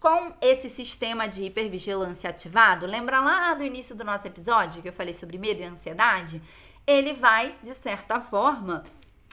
com 0.00 0.32
esse 0.40 0.68
sistema 0.68 1.26
de 1.26 1.44
hipervigilância 1.44 2.30
ativado, 2.30 2.86
lembra 2.86 3.20
lá 3.20 3.54
do 3.54 3.64
início 3.64 3.96
do 3.96 4.04
nosso 4.04 4.26
episódio 4.26 4.80
que 4.80 4.88
eu 4.88 4.92
falei 4.92 5.12
sobre 5.12 5.38
medo 5.38 5.60
e 5.60 5.64
ansiedade? 5.64 6.40
Ele 6.86 7.12
vai, 7.12 7.54
de 7.62 7.74
certa 7.74 8.20
forma, 8.20 8.84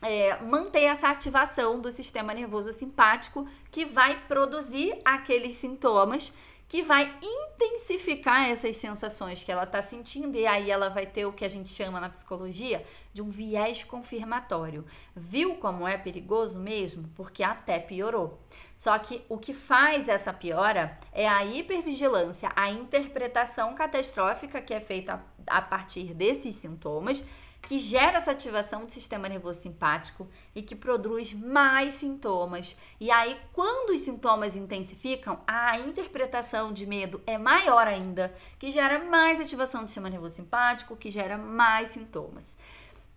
é, 0.01 0.41
manter 0.41 0.83
essa 0.83 1.09
ativação 1.09 1.79
do 1.79 1.91
sistema 1.91 2.33
nervoso 2.33 2.73
simpático 2.73 3.47
que 3.71 3.85
vai 3.85 4.19
produzir 4.27 4.97
aqueles 5.05 5.55
sintomas 5.55 6.33
que 6.67 6.81
vai 6.81 7.13
intensificar 7.21 8.49
essas 8.49 8.75
sensações 8.75 9.43
que 9.43 9.51
ela 9.51 9.63
está 9.63 9.81
sentindo 9.81 10.37
e 10.37 10.47
aí 10.47 10.71
ela 10.71 10.89
vai 10.89 11.05
ter 11.05 11.25
o 11.25 11.33
que 11.33 11.45
a 11.45 11.49
gente 11.49 11.69
chama 11.69 11.99
na 11.99 12.09
psicologia 12.09 12.83
de 13.13 13.21
um 13.21 13.29
viés 13.29 13.83
confirmatório. 13.83 14.85
Viu 15.15 15.55
como 15.55 15.87
é 15.87 15.97
perigoso 15.97 16.57
mesmo? 16.57 17.07
Porque 17.15 17.43
até 17.43 17.79
piorou. 17.79 18.39
Só 18.75 18.97
que 18.97 19.23
o 19.29 19.37
que 19.37 19.53
faz 19.53 20.09
essa 20.09 20.33
piora 20.33 20.97
é 21.13 21.27
a 21.27 21.45
hipervigilância, 21.45 22.51
a 22.55 22.71
interpretação 22.71 23.73
catastrófica 23.73 24.61
que 24.61 24.73
é 24.73 24.79
feita 24.79 25.23
a 25.47 25.61
partir 25.61 26.13
desses 26.13 26.55
sintomas 26.55 27.23
que 27.65 27.79
gera 27.79 28.17
essa 28.17 28.31
ativação 28.31 28.85
do 28.85 28.91
sistema 28.91 29.27
nervoso 29.27 29.59
simpático 29.59 30.27
e 30.53 30.61
que 30.61 30.75
produz 30.75 31.33
mais 31.33 31.95
sintomas. 31.95 32.77
E 32.99 33.09
aí, 33.09 33.39
quando 33.51 33.89
os 33.89 34.01
sintomas 34.01 34.55
intensificam, 34.55 35.39
a 35.47 35.79
interpretação 35.79 36.71
de 36.71 36.85
medo 36.85 37.21
é 37.25 37.37
maior 37.37 37.87
ainda, 37.87 38.33
que 38.59 38.71
gera 38.71 39.03
mais 39.03 39.39
ativação 39.39 39.81
do 39.81 39.87
sistema 39.87 40.09
nervoso 40.09 40.35
simpático, 40.35 40.95
que 40.95 41.09
gera 41.09 41.37
mais 41.37 41.89
sintomas. 41.89 42.55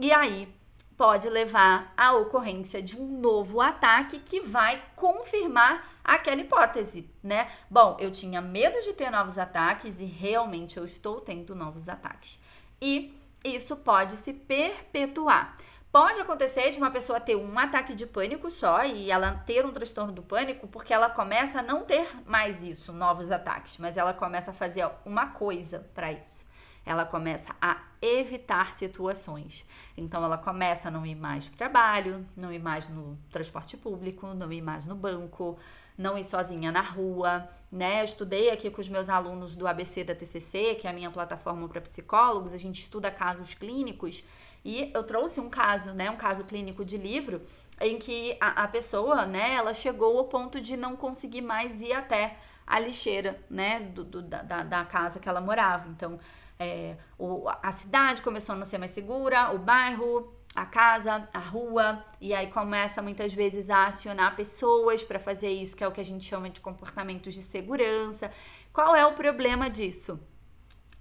E 0.00 0.10
aí, 0.10 0.48
pode 0.96 1.28
levar 1.28 1.92
à 1.96 2.12
ocorrência 2.14 2.82
de 2.82 3.00
um 3.00 3.20
novo 3.20 3.60
ataque 3.60 4.18
que 4.18 4.40
vai 4.40 4.82
confirmar 4.96 6.00
aquela 6.02 6.40
hipótese, 6.40 7.08
né? 7.22 7.50
Bom, 7.70 7.96
eu 8.00 8.10
tinha 8.10 8.40
medo 8.40 8.80
de 8.82 8.94
ter 8.94 9.10
novos 9.10 9.38
ataques 9.38 10.00
e 10.00 10.04
realmente 10.04 10.78
eu 10.78 10.84
estou 10.84 11.20
tendo 11.20 11.54
novos 11.54 11.88
ataques. 11.88 12.40
E 12.80 13.17
isso 13.44 13.76
pode 13.76 14.16
se 14.16 14.32
perpetuar. 14.32 15.56
Pode 15.90 16.20
acontecer 16.20 16.70
de 16.70 16.78
uma 16.78 16.90
pessoa 16.90 17.18
ter 17.18 17.34
um 17.34 17.58
ataque 17.58 17.94
de 17.94 18.06
pânico 18.06 18.50
só 18.50 18.84
e 18.84 19.10
ela 19.10 19.32
ter 19.32 19.64
um 19.64 19.72
transtorno 19.72 20.12
do 20.12 20.22
pânico 20.22 20.68
porque 20.68 20.92
ela 20.92 21.08
começa 21.08 21.60
a 21.60 21.62
não 21.62 21.82
ter 21.82 22.06
mais 22.26 22.62
isso, 22.62 22.92
novos 22.92 23.30
ataques, 23.30 23.78
mas 23.78 23.96
ela 23.96 24.12
começa 24.12 24.50
a 24.50 24.54
fazer 24.54 24.86
uma 25.06 25.28
coisa 25.28 25.88
para 25.94 26.12
isso. 26.12 26.46
Ela 26.84 27.06
começa 27.06 27.56
a 27.60 27.78
evitar 28.02 28.74
situações. 28.74 29.64
Então 29.96 30.22
ela 30.22 30.36
começa 30.36 30.88
a 30.88 30.90
não 30.90 31.06
ir 31.06 31.14
mais 31.14 31.48
para 31.48 31.54
o 31.54 31.58
trabalho, 31.58 32.26
não 32.36 32.52
ir 32.52 32.58
mais 32.58 32.88
no 32.88 33.18
transporte 33.30 33.76
público, 33.76 34.26
não 34.34 34.52
ir 34.52 34.62
mais 34.62 34.86
no 34.86 34.94
banco, 34.94 35.58
não 35.98 36.16
ir 36.16 36.24
sozinha 36.24 36.70
na 36.70 36.80
rua, 36.80 37.48
né? 37.70 38.00
Eu 38.00 38.04
estudei 38.04 38.50
aqui 38.50 38.70
com 38.70 38.80
os 38.80 38.88
meus 38.88 39.08
alunos 39.08 39.56
do 39.56 39.66
ABC 39.66 40.04
da 40.04 40.14
TCC, 40.14 40.76
que 40.76 40.86
é 40.86 40.90
a 40.90 40.92
minha 40.92 41.10
plataforma 41.10 41.68
para 41.68 41.80
psicólogos, 41.80 42.54
a 42.54 42.56
gente 42.56 42.80
estuda 42.80 43.10
casos 43.10 43.52
clínicos 43.52 44.24
e 44.64 44.90
eu 44.94 45.02
trouxe 45.02 45.40
um 45.40 45.48
caso, 45.48 45.92
né, 45.92 46.10
um 46.10 46.16
caso 46.16 46.44
clínico 46.44 46.84
de 46.84 46.96
livro 46.96 47.40
em 47.80 47.98
que 47.98 48.36
a, 48.40 48.64
a 48.64 48.68
pessoa, 48.68 49.24
né, 49.24 49.54
ela 49.54 49.72
chegou 49.72 50.18
ao 50.18 50.24
ponto 50.24 50.60
de 50.60 50.76
não 50.76 50.96
conseguir 50.96 51.42
mais 51.42 51.80
ir 51.80 51.92
até 51.92 52.36
a 52.66 52.78
lixeira, 52.78 53.40
né, 53.48 53.80
do, 53.80 54.04
do 54.04 54.22
da, 54.22 54.42
da 54.42 54.84
casa 54.84 55.20
que 55.20 55.28
ela 55.28 55.40
morava. 55.40 55.88
Então, 55.88 56.18
é, 56.58 56.96
o, 57.16 57.48
a 57.62 57.72
cidade 57.72 58.20
começou 58.20 58.54
a 58.54 58.58
não 58.58 58.64
ser 58.64 58.78
mais 58.78 58.90
segura, 58.90 59.52
o 59.52 59.58
bairro 59.58 60.34
a 60.62 60.66
casa, 60.66 61.28
a 61.32 61.38
rua, 61.38 62.04
e 62.20 62.34
aí 62.34 62.48
começa 62.48 63.00
muitas 63.00 63.32
vezes 63.32 63.70
a 63.70 63.86
acionar 63.86 64.34
pessoas 64.34 65.04
para 65.04 65.20
fazer 65.20 65.50
isso, 65.50 65.76
que 65.76 65.84
é 65.84 65.88
o 65.88 65.92
que 65.92 66.00
a 66.00 66.04
gente 66.04 66.24
chama 66.24 66.50
de 66.50 66.60
comportamentos 66.60 67.32
de 67.32 67.42
segurança. 67.42 68.32
Qual 68.72 68.94
é 68.96 69.06
o 69.06 69.14
problema 69.14 69.70
disso? 69.70 70.18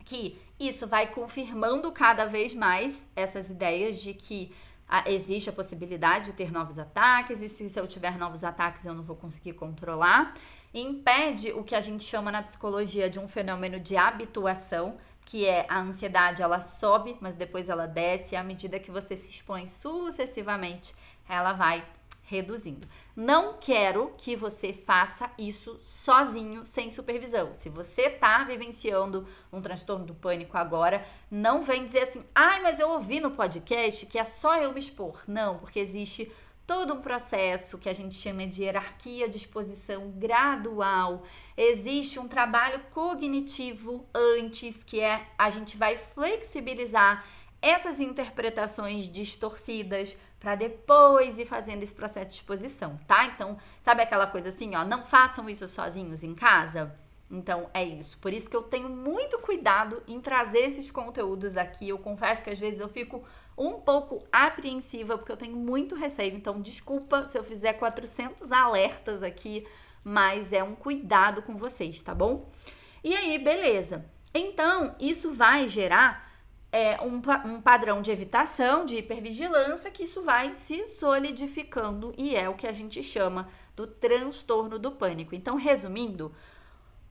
Que 0.06 0.39
isso 0.60 0.88
vai 0.88 1.08
confirmando 1.08 1.91
cada 1.91 2.26
vez 2.26 2.54
mais 2.54 3.12
essas 3.15 3.50
ideias 3.50 4.00
de 4.00 4.13
que 4.13 4.54
ah, 4.88 5.04
existe 5.10 5.50
a 5.50 5.54
possibilidade 5.54 6.28
de 6.28 6.34
ter 6.34 6.52
novos 6.52 6.78
ataques, 6.78 7.41
e 7.41 7.50
se, 7.50 7.67
se 7.67 7.80
eu 7.80 7.88
tiver 7.88 8.15
novos 8.17 8.43
ataques 8.43 8.86
eu 8.86 8.93
não 8.93 9.04
vou 9.04 9.15
conseguir 9.15 9.54
controlar. 9.54 10.36
E 10.72 10.82
impede 10.82 11.52
o 11.52 11.63
que 11.63 11.74
a 11.74 11.82
gente 11.82 12.04
chama 12.04 12.32
na 12.32 12.43
psicologia 12.43 13.10
de 13.10 13.20
um 13.20 13.28
fenômeno 13.28 13.80
de 13.80 13.98
habituação, 13.98 14.98
que 15.28 15.46
é 15.46 15.66
a 15.68 15.82
ansiedade, 15.82 16.42
ela 16.42 16.62
sobe, 16.62 17.18
mas 17.20 17.36
depois 17.36 17.68
ela 17.68 17.86
desce, 17.86 18.34
e 18.34 18.38
à 18.38 18.42
medida 18.42 18.80
que 18.80 18.90
você 18.90 19.18
se 19.18 19.30
expõe 19.30 19.68
sucessivamente, 19.68 20.96
ela 21.28 21.52
vai 21.52 21.86
reduzindo. 22.24 22.88
Não 23.13 23.58
quero 23.60 24.13
que 24.18 24.38
você 24.38 24.72
faça 24.72 25.30
isso 25.38 25.78
sozinho, 25.82 26.66
sem 26.66 26.90
supervisão. 26.92 27.54
Se 27.54 27.68
você 27.68 28.10
tá 28.10 28.46
vivenciando 28.46 29.28
um 29.52 29.62
transtorno 29.62 30.06
do 30.06 30.16
pânico 30.16 30.58
agora, 30.58 31.06
não 31.30 31.62
vem 31.62 31.84
dizer 31.84 32.04
assim: 32.04 32.24
"Ai, 32.34 32.62
mas 32.62 32.80
eu 32.80 32.90
ouvi 32.90 33.20
no 33.20 33.32
podcast 33.32 34.06
que 34.06 34.18
é 34.18 34.24
só 34.24 34.58
eu 34.58 34.72
me 34.72 34.80
expor". 34.80 35.24
Não, 35.28 35.58
porque 35.58 35.80
existe 35.80 36.32
todo 36.67 36.93
um 36.93 37.01
processo 37.01 37.77
que 37.77 37.88
a 37.88 37.93
gente 37.93 38.13
chama 38.13 38.45
de 38.45 38.63
hierarquia 38.63 39.30
de 39.30 39.38
exposição 39.38 40.12
gradual. 40.12 41.23
Existe 41.56 42.19
um 42.19 42.27
trabalho 42.27 42.82
cognitivo 42.91 44.06
antes, 44.13 44.84
que 44.84 44.99
é 44.99 45.25
a 45.38 45.49
gente 45.49 45.77
vai 45.77 45.97
flexibilizar 45.97 47.25
essas 47.62 48.01
interpretações 48.01 49.06
distorcidas 49.06 50.15
para 50.39 50.56
depois 50.56 51.39
ir 51.39 51.45
fazendo 51.45 51.82
esse 51.82 51.95
processo 51.95 52.30
de 52.30 52.36
exposição, 52.36 52.99
tá? 53.08 53.25
Então, 53.25 53.58
sabe 53.82 54.03
aquela 54.03 54.27
coisa 54.27 54.49
assim, 54.49 54.75
ó, 54.75 54.84
não 54.84 55.01
façam 55.01 55.49
isso 55.49 55.67
sozinhos 55.67 56.21
em 56.21 56.36
casa? 56.36 56.93
Então 57.30 57.69
é 57.73 57.84
isso. 57.84 58.17
Por 58.19 58.32
isso 58.32 58.49
que 58.49 58.56
eu 58.56 58.63
tenho 58.63 58.89
muito 58.89 59.39
cuidado 59.39 60.01
em 60.08 60.19
trazer 60.21 60.60
esses 60.60 60.89
conteúdos 60.91 61.58
aqui. 61.58 61.89
Eu 61.89 61.97
confesso 61.97 62.43
que 62.43 62.49
às 62.49 62.60
vezes 62.60 62.80
eu 62.80 62.88
fico 62.88 63.23
um 63.58 63.74
pouco 63.74 64.20
apreensiva 64.32 65.17
porque 65.17 65.32
eu 65.32 65.38
tenho 65.38 65.56
muito 65.56 65.96
receio. 65.96 66.36
Então 66.36 66.62
desculpa 66.62 67.28
se 67.28 67.38
eu 67.38 67.43
fizer 67.43 67.74
400 67.74 68.52
alertas 68.52 69.24
aqui, 69.24 69.65
mas 70.06 70.54
é 70.54 70.63
um 70.63 70.76
cuidado 70.76 71.41
com 71.41 71.58
vocês, 71.58 72.02
tá 72.02 72.13
bom? 72.13 72.48
E 73.04 73.15
aí, 73.15 73.39
beleza. 73.39 74.06
Então, 74.34 74.96
isso 75.00 75.34
vai 75.34 75.67
gerar 75.67 76.32
é, 76.72 77.00
um, 77.02 77.22
um 77.46 77.62
padrão 77.62 78.02
de 78.02 78.12
evitação, 78.12 78.86
de 78.86 78.98
hipervigilância, 78.98 79.89
que 79.89 80.04
isso 80.04 80.22
vai 80.22 80.56
se 80.56 80.88
solidificando 80.88 82.13
e 82.17 82.36
é 82.36 82.48
o 82.50 82.54
que 82.54 82.67
a 82.67 82.74
gente 82.74 83.02
chama 83.02 83.48
do 83.76 83.88
transtorno 83.88 84.78
do 84.78 84.91
pânico. 84.91 85.34
Então, 85.34 85.56
resumindo, 85.56 86.34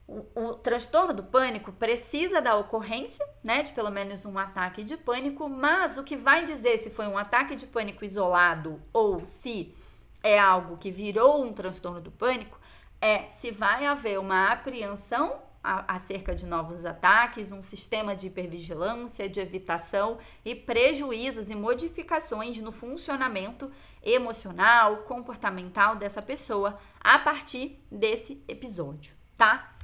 o, 0.07 0.25
o, 0.33 0.53
transtorno 0.53 1.13
do 1.13 1.23
pânico 1.23 1.71
precisa 1.73 2.41
da 2.41 2.55
ocorrência, 2.55 3.27
né, 3.43 3.61
de 3.61 3.73
pelo 3.73 3.91
menos 3.91 4.25
um 4.25 4.37
ataque 4.39 4.83
de 4.83 4.95
pânico, 4.95 5.49
mas 5.49 5.97
o 5.97 6.03
que 6.03 6.15
vai 6.15 6.45
dizer 6.45 6.77
se 6.77 6.89
foi 6.89 7.07
um 7.07 7.17
ataque 7.17 7.55
de 7.55 7.67
pânico 7.67 8.05
isolado 8.05 8.81
ou 8.93 9.25
se 9.25 9.75
é 10.23 10.39
algo 10.39 10.77
que 10.77 10.91
virou 10.91 11.43
um 11.43 11.51
transtorno 11.51 11.99
do 11.99 12.11
pânico 12.11 12.59
é 13.01 13.29
se 13.29 13.51
vai 13.51 13.85
haver 13.85 14.17
uma 14.19 14.47
apreensão 14.47 15.41
acerca 15.63 16.33
de 16.33 16.45
novos 16.45 16.85
ataques, 16.85 17.51
um 17.51 17.61
sistema 17.61 18.15
de 18.15 18.27
hipervigilância, 18.27 19.27
de 19.27 19.41
evitação 19.41 20.17
e 20.45 20.55
prejuízos 20.55 21.49
e 21.49 21.55
modificações 21.55 22.57
no 22.59 22.71
funcionamento 22.71 23.69
emocional, 24.01 24.97
comportamental 24.99 25.97
dessa 25.97 26.21
pessoa 26.21 26.79
a 27.01 27.19
partir 27.19 27.83
desse 27.91 28.41
episódio, 28.47 29.13
tá? 29.37 29.76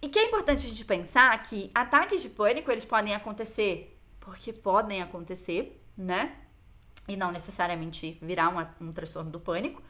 E 0.00 0.08
que 0.08 0.18
é 0.18 0.26
importante 0.26 0.64
a 0.64 0.68
gente 0.68 0.84
pensar 0.84 1.42
que 1.42 1.70
ataques 1.74 2.22
de 2.22 2.28
pânico 2.28 2.70
eles 2.70 2.84
podem 2.84 3.14
acontecer 3.14 3.98
porque 4.20 4.52
podem 4.52 5.02
acontecer, 5.02 5.82
né? 5.96 6.36
E 7.08 7.16
não 7.16 7.32
necessariamente 7.32 8.18
virar 8.20 8.50
um, 8.50 8.88
um 8.88 8.92
transtorno 8.92 9.30
do 9.30 9.40
pânico. 9.40 9.82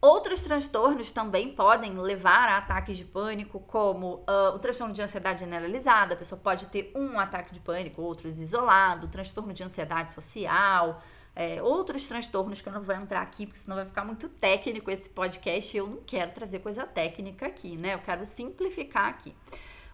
Outros 0.00 0.42
transtornos 0.42 1.10
também 1.10 1.54
podem 1.54 1.96
levar 1.96 2.48
a 2.48 2.58
ataques 2.58 2.98
de 2.98 3.04
pânico, 3.04 3.60
como 3.60 4.24
uh, 4.28 4.54
o 4.54 4.58
transtorno 4.58 4.92
de 4.92 5.00
ansiedade 5.00 5.40
generalizada. 5.40 6.14
A 6.14 6.16
pessoa 6.16 6.40
pode 6.40 6.66
ter 6.66 6.92
um 6.94 7.18
ataque 7.18 7.54
de 7.54 7.60
pânico, 7.60 8.02
outros 8.02 8.38
isolado, 8.38 9.08
transtorno 9.08 9.54
de 9.54 9.62
ansiedade 9.62 10.12
social, 10.12 11.00
é, 11.34 11.62
outros 11.62 12.06
transtornos 12.06 12.60
que 12.60 12.68
eu 12.68 12.72
não 12.72 12.82
vou 12.82 12.94
entrar 12.94 13.22
aqui, 13.22 13.46
porque 13.46 13.58
senão 13.58 13.76
vai 13.76 13.86
ficar 13.86 14.04
muito 14.04 14.28
técnico 14.28 14.90
esse 14.90 15.08
podcast. 15.08 15.74
E 15.74 15.78
eu 15.78 15.86
não 15.86 16.02
quero 16.06 16.32
trazer 16.32 16.58
coisa 16.58 16.86
técnica 16.86 17.46
aqui, 17.46 17.76
né? 17.76 17.94
Eu 17.94 18.00
quero 18.00 18.26
simplificar 18.26 19.08
aqui. 19.08 19.34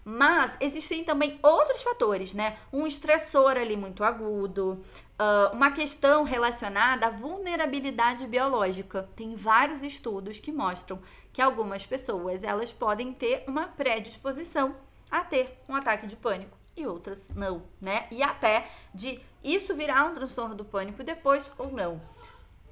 Mas 0.03 0.57
existem 0.59 1.03
também 1.03 1.39
outros 1.43 1.81
fatores, 1.81 2.33
né? 2.33 2.57
Um 2.71 2.87
estressor 2.87 3.51
ali 3.51 3.77
muito 3.77 4.03
agudo, 4.03 4.81
uh, 5.19 5.53
uma 5.53 5.71
questão 5.71 6.23
relacionada 6.23 7.07
à 7.07 7.09
vulnerabilidade 7.09 8.25
biológica. 8.25 9.09
Tem 9.15 9.35
vários 9.35 9.83
estudos 9.83 10.39
que 10.39 10.51
mostram 10.51 10.99
que 11.31 11.41
algumas 11.41 11.85
pessoas 11.85 12.43
elas 12.43 12.71
podem 12.71 13.13
ter 13.13 13.43
uma 13.47 13.67
predisposição 13.67 14.75
a 15.11 15.21
ter 15.21 15.59
um 15.67 15.75
ataque 15.75 16.07
de 16.07 16.15
pânico 16.15 16.57
e 16.75 16.85
outras 16.87 17.29
não, 17.35 17.63
né? 17.79 18.07
E 18.11 18.23
até 18.23 18.69
de 18.93 19.19
isso 19.43 19.75
virar 19.75 20.05
um 20.05 20.13
transtorno 20.13 20.55
do 20.55 20.65
pânico 20.65 21.03
depois 21.03 21.51
ou 21.57 21.71
não. 21.71 21.95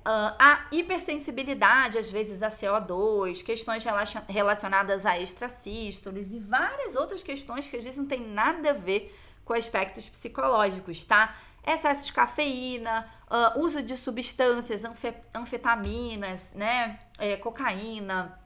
Uh, 0.08 0.32
a 0.40 0.68
hipersensibilidade, 0.72 1.98
às 1.98 2.10
vezes, 2.10 2.42
a 2.42 2.48
CO2, 2.48 3.44
questões 3.44 3.84
relacionadas 4.30 5.06
a 5.06 5.20
extracístoles 5.20 6.32
e 6.32 6.40
várias 6.40 6.96
outras 6.96 7.22
questões 7.22 7.68
que 7.68 7.76
às 7.76 7.84
vezes 7.84 7.98
não 7.98 8.06
tem 8.06 8.26
nada 8.26 8.70
a 8.70 8.74
ver 8.74 9.14
com 9.44 9.54
aspectos 9.54 10.08
psicológicos, 10.08 11.04
tá? 11.04 11.36
Excesso 11.66 12.06
de 12.06 12.14
cafeína, 12.14 13.06
uh, 13.30 13.60
uso 13.60 13.82
de 13.82 13.98
substâncias, 13.98 14.86
anfe 14.86 15.14
anfetaminas, 15.36 16.54
né? 16.54 17.00
É, 17.18 17.36
cocaína 17.36 18.40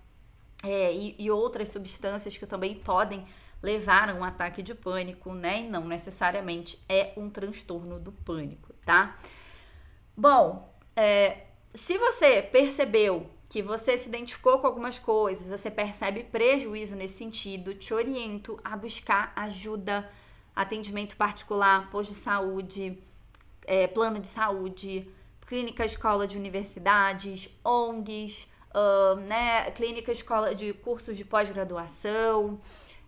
é, 0.64 0.92
e, 0.94 1.16
e 1.20 1.30
outras 1.30 1.70
substâncias 1.70 2.38
que 2.38 2.48
também 2.48 2.74
podem 2.74 3.24
levar 3.62 4.10
a 4.10 4.14
um 4.14 4.24
ataque 4.24 4.64
de 4.64 4.74
pânico, 4.74 5.34
né? 5.34 5.62
E 5.62 5.70
não 5.70 5.88
necessariamente 5.88 6.80
é 6.90 7.14
um 7.16 7.30
transtorno 7.30 8.00
do 8.00 8.12
pânico, 8.12 8.74
tá? 8.86 9.16
Bom, 10.16 10.74
é, 10.96 11.46
se 11.74 11.98
você 11.98 12.42
percebeu 12.42 13.30
que 13.48 13.62
você 13.62 13.98
se 13.98 14.08
identificou 14.08 14.60
com 14.60 14.68
algumas 14.68 14.98
coisas, 14.98 15.48
você 15.48 15.70
percebe 15.70 16.24
prejuízo 16.24 16.96
nesse 16.96 17.18
sentido, 17.18 17.76
te 17.76 17.94
oriento 17.94 18.60
a 18.64 18.78
buscar 18.78 19.34
ajuda, 19.36 20.10
atendimento 20.56 21.16
particular, 21.16 21.90
posto 21.90 22.14
de 22.14 22.20
saúde, 22.20 22.98
é, 23.66 23.88
plano 23.88 24.20
de 24.20 24.28
saúde, 24.28 25.08
clínica 25.46 25.86
escola 25.86 26.26
de 26.26 26.38
universidades, 26.38 27.50
ONGs, 27.64 28.48
uh, 28.74 29.16
né, 29.16 29.70
clínica 29.72 30.12
escola 30.12 30.56
de 30.56 30.74
cursos 30.74 31.18
de 31.18 31.26
pós-graduação, 31.26 32.58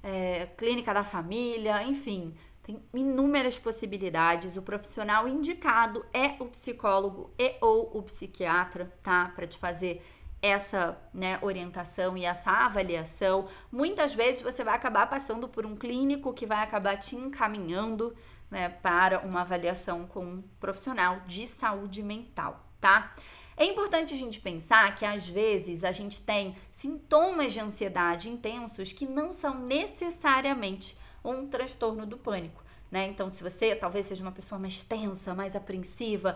é, 0.03 0.47
clínica 0.57 0.93
da 0.93 1.03
família, 1.03 1.81
enfim, 1.81 2.35
tem 2.61 2.83
inúmeras 2.93 3.57
possibilidades. 3.57 4.57
O 4.57 4.61
profissional 4.61 5.27
indicado 5.27 6.05
é 6.13 6.35
o 6.39 6.45
psicólogo 6.45 7.33
e 7.39 7.55
ou 7.61 7.97
o 7.97 8.03
psiquiatra, 8.03 8.93
tá? 9.01 9.31
Para 9.33 9.47
te 9.47 9.57
fazer 9.57 10.03
essa 10.41 10.97
né, 11.13 11.39
orientação 11.41 12.17
e 12.17 12.25
essa 12.25 12.51
avaliação. 12.51 13.47
Muitas 13.71 14.13
vezes 14.13 14.41
você 14.41 14.61
vai 14.61 14.75
acabar 14.75 15.09
passando 15.09 15.47
por 15.47 15.65
um 15.65 15.73
clínico 15.73 16.33
que 16.33 16.45
vai 16.45 16.61
acabar 16.61 16.97
te 16.97 17.15
encaminhando 17.15 18.13
né, 18.51 18.67
para 18.67 19.19
uma 19.19 19.41
avaliação 19.41 20.05
com 20.05 20.25
um 20.25 20.43
profissional 20.59 21.21
de 21.25 21.47
saúde 21.47 22.03
mental, 22.03 22.61
tá? 22.81 23.13
É 23.55 23.65
importante 23.65 24.13
a 24.13 24.17
gente 24.17 24.39
pensar 24.39 24.95
que 24.95 25.05
às 25.05 25.27
vezes 25.27 25.83
a 25.83 25.91
gente 25.91 26.21
tem 26.21 26.55
sintomas 26.71 27.53
de 27.53 27.59
ansiedade 27.59 28.29
intensos 28.29 28.91
que 28.91 29.05
não 29.05 29.31
são 29.31 29.59
necessariamente 29.59 30.97
um 31.23 31.47
transtorno 31.47 32.05
do 32.05 32.17
pânico, 32.17 32.63
né? 32.91 33.07
Então, 33.07 33.29
se 33.29 33.43
você 33.43 33.75
talvez 33.75 34.07
seja 34.07 34.23
uma 34.23 34.31
pessoa 34.31 34.59
mais 34.59 34.81
tensa, 34.81 35.33
mais 35.33 35.55
apreensiva, 35.55 36.35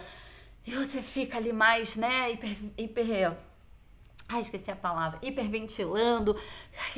e 0.65 0.71
você 0.71 1.01
fica 1.01 1.37
ali 1.37 1.51
mais, 1.51 1.95
né, 1.95 2.31
hiper, 2.31 2.57
hiper 2.77 3.37
Ai, 4.29 4.41
esqueci 4.41 4.69
a 4.69 4.75
palavra. 4.75 5.19
Hiperventilando, 5.21 6.37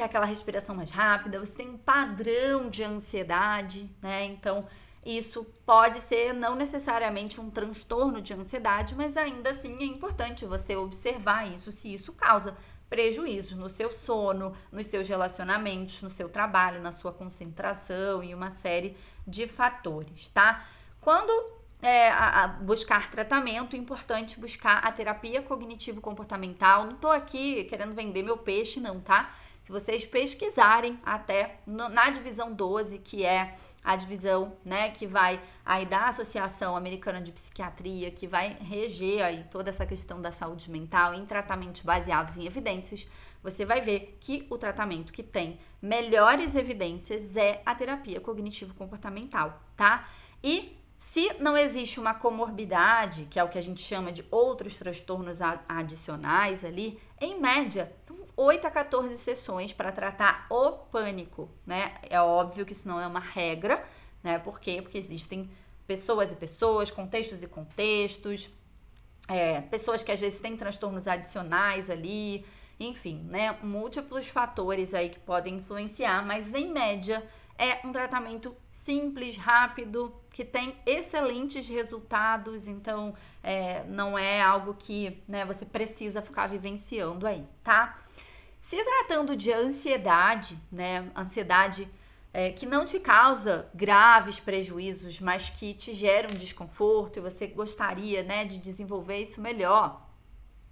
aquela 0.02 0.26
respiração 0.26 0.74
mais 0.74 0.90
rápida. 0.90 1.40
Você 1.40 1.58
tem 1.58 1.70
um 1.70 1.78
padrão 1.78 2.70
de 2.70 2.84
ansiedade, 2.84 3.88
né? 4.02 4.26
Então, 4.26 4.68
isso 5.06 5.46
pode 5.66 6.00
ser 6.02 6.34
não 6.34 6.56
necessariamente 6.56 7.40
um 7.40 7.50
transtorno 7.50 8.22
de 8.22 8.34
ansiedade, 8.34 8.96
mas 8.96 9.16
ainda 9.16 9.52
assim 9.52 9.76
é 9.80 9.86
importante 9.86 10.46
você 10.46 10.76
observar 10.76 11.48
isso, 11.48 11.72
se 11.72 11.94
isso 11.94 12.14
causa 12.14 12.58
prejuízos 12.90 13.58
no 13.58 13.70
seu 13.70 13.92
sono, 13.92 14.54
nos 14.72 14.88
seus 14.88 15.08
relacionamentos, 15.08 16.02
no 16.02 16.10
seu 16.10 16.28
trabalho, 16.28 16.82
na 16.82 16.92
sua 16.92 17.14
concentração 17.14 18.24
e 18.24 18.34
uma 18.34 18.50
série 18.50 18.98
de 19.28 19.48
fatores, 19.48 20.30
tá? 20.30 20.66
Quando 21.00 21.32
é, 21.82 22.10
a, 22.10 22.44
a 22.44 22.48
buscar 22.48 23.10
tratamento, 23.10 23.76
é 23.76 23.80
importante 23.80 24.40
buscar 24.40 24.80
a 24.80 24.92
terapia 24.92 25.42
cognitivo-comportamental. 25.42 26.86
Não 26.86 26.96
tô 26.96 27.10
aqui 27.10 27.64
querendo 27.66 27.94
vender 27.94 28.24
meu 28.24 28.38
peixe, 28.38 28.80
não, 28.80 29.00
tá? 29.00 29.34
Se 29.62 29.72
vocês 29.72 30.06
pesquisarem 30.06 31.00
até 31.06 31.60
no, 31.66 31.90
na 31.90 32.10
divisão 32.10 32.52
12, 32.52 33.00
que 33.00 33.24
é 33.24 33.56
a 33.84 33.96
divisão, 33.96 34.58
né, 34.64 34.90
que 34.90 35.08
vai 35.08 35.42
aí 35.66 35.86
da 35.86 36.08
Associação 36.08 36.76
Americana 36.76 37.22
de 37.22 37.32
Psiquiatria, 37.32 38.12
que 38.12 38.28
vai 38.28 38.58
reger 38.60 39.24
aí 39.24 39.46
toda 39.50 39.70
essa 39.70 39.86
questão 39.86 40.22
da 40.22 40.32
saúde 40.32 40.70
mental 40.70 41.14
em 41.14 41.26
tratamentos 41.26 41.82
baseados 41.82 42.38
em 42.38 42.46
evidências, 42.46 43.08
você 43.42 43.66
vai 43.66 43.82
ver 43.82 44.18
que 44.20 44.46
o 44.50 44.58
tratamento 44.58 45.14
que 45.14 45.24
tem 45.24 45.60
melhores 45.82 46.56
evidências 46.56 47.38
é 47.38 47.62
a 47.66 47.74
terapia 47.74 48.20
cognitivo-comportamental, 48.20 49.62
tá? 49.78 50.10
E 50.44 50.78
se 50.98 51.34
não 51.40 51.58
existe 51.58 52.00
uma 52.00 52.14
comorbidade, 52.14 53.26
que 53.30 53.40
é 53.40 53.44
o 53.44 53.48
que 53.48 53.58
a 53.58 53.64
gente 53.64 53.82
chama 53.82 54.12
de 54.12 54.26
outros 54.30 54.76
transtornos 54.76 55.40
adicionais 55.68 56.66
ali, 56.66 57.00
em 57.22 57.40
média, 57.40 57.94
são 58.06 58.19
8 58.42 58.68
a 58.68 58.72
14 58.72 59.18
sessões 59.18 59.74
para 59.74 59.92
tratar 59.92 60.48
o 60.50 60.72
pânico, 60.72 61.50
né? 61.66 61.96
É 62.10 62.22
óbvio 62.22 62.66
que 62.66 62.72
isso 62.72 62.88
não 62.88 62.98
é 62.98 63.06
uma 63.06 63.20
regra, 63.20 63.86
né? 64.24 64.40
Por 64.40 64.62
quê? 64.62 64.82
Porque 64.82 64.98
existem 64.98 65.52
pessoas 65.86 66.32
e 66.32 66.36
pessoas, 66.36 66.90
contextos 66.90 67.44
e 67.44 67.48
contextos, 67.48 68.50
é, 69.28 69.60
pessoas 69.60 70.04
que 70.04 70.12
às 70.12 70.22
vezes 70.22 70.40
têm 70.40 70.56
transtornos 70.56 71.06
adicionais 71.06 71.90
ali, 71.90 72.46
enfim, 72.80 73.26
né? 73.28 73.58
Múltiplos 73.62 74.30
fatores 74.30 74.94
aí 74.94 75.10
que 75.10 75.20
podem 75.20 75.56
influenciar, 75.56 76.26
mas 76.26 76.54
em 76.54 76.72
média 76.72 77.28
é 77.58 77.86
um 77.86 77.92
tratamento 77.92 78.56
simples, 78.72 79.36
rápido, 79.36 80.16
que 80.32 80.46
tem 80.46 80.74
excelentes 80.86 81.68
resultados, 81.68 82.68
então 82.68 83.14
é, 83.44 83.84
não 83.84 84.18
é 84.18 84.42
algo 84.42 84.76
que 84.76 85.22
né, 85.28 85.44
você 85.44 85.66
precisa 85.66 86.22
ficar 86.22 86.48
vivenciando 86.48 87.28
aí, 87.28 87.46
tá? 87.62 87.98
Se 88.62 88.84
tratando 88.84 89.36
de 89.36 89.52
ansiedade, 89.52 90.58
né? 90.72 91.10
Ansiedade 91.16 91.88
é, 92.34 92.52
que 92.52 92.66
não 92.66 92.86
te 92.86 93.00
causa 93.00 93.70
graves 93.74 94.40
prejuízos, 94.40 95.20
mas 95.20 95.50
que 95.50 95.74
te 95.74 95.94
gera 95.94 96.28
um 96.30 96.38
desconforto 96.38 97.18
e 97.18 97.22
você 97.22 97.48
gostaria, 97.48 98.22
né, 98.22 98.46
de 98.46 98.60
desenvolver 98.60 99.18
isso 99.18 99.42
melhor, 99.42 100.08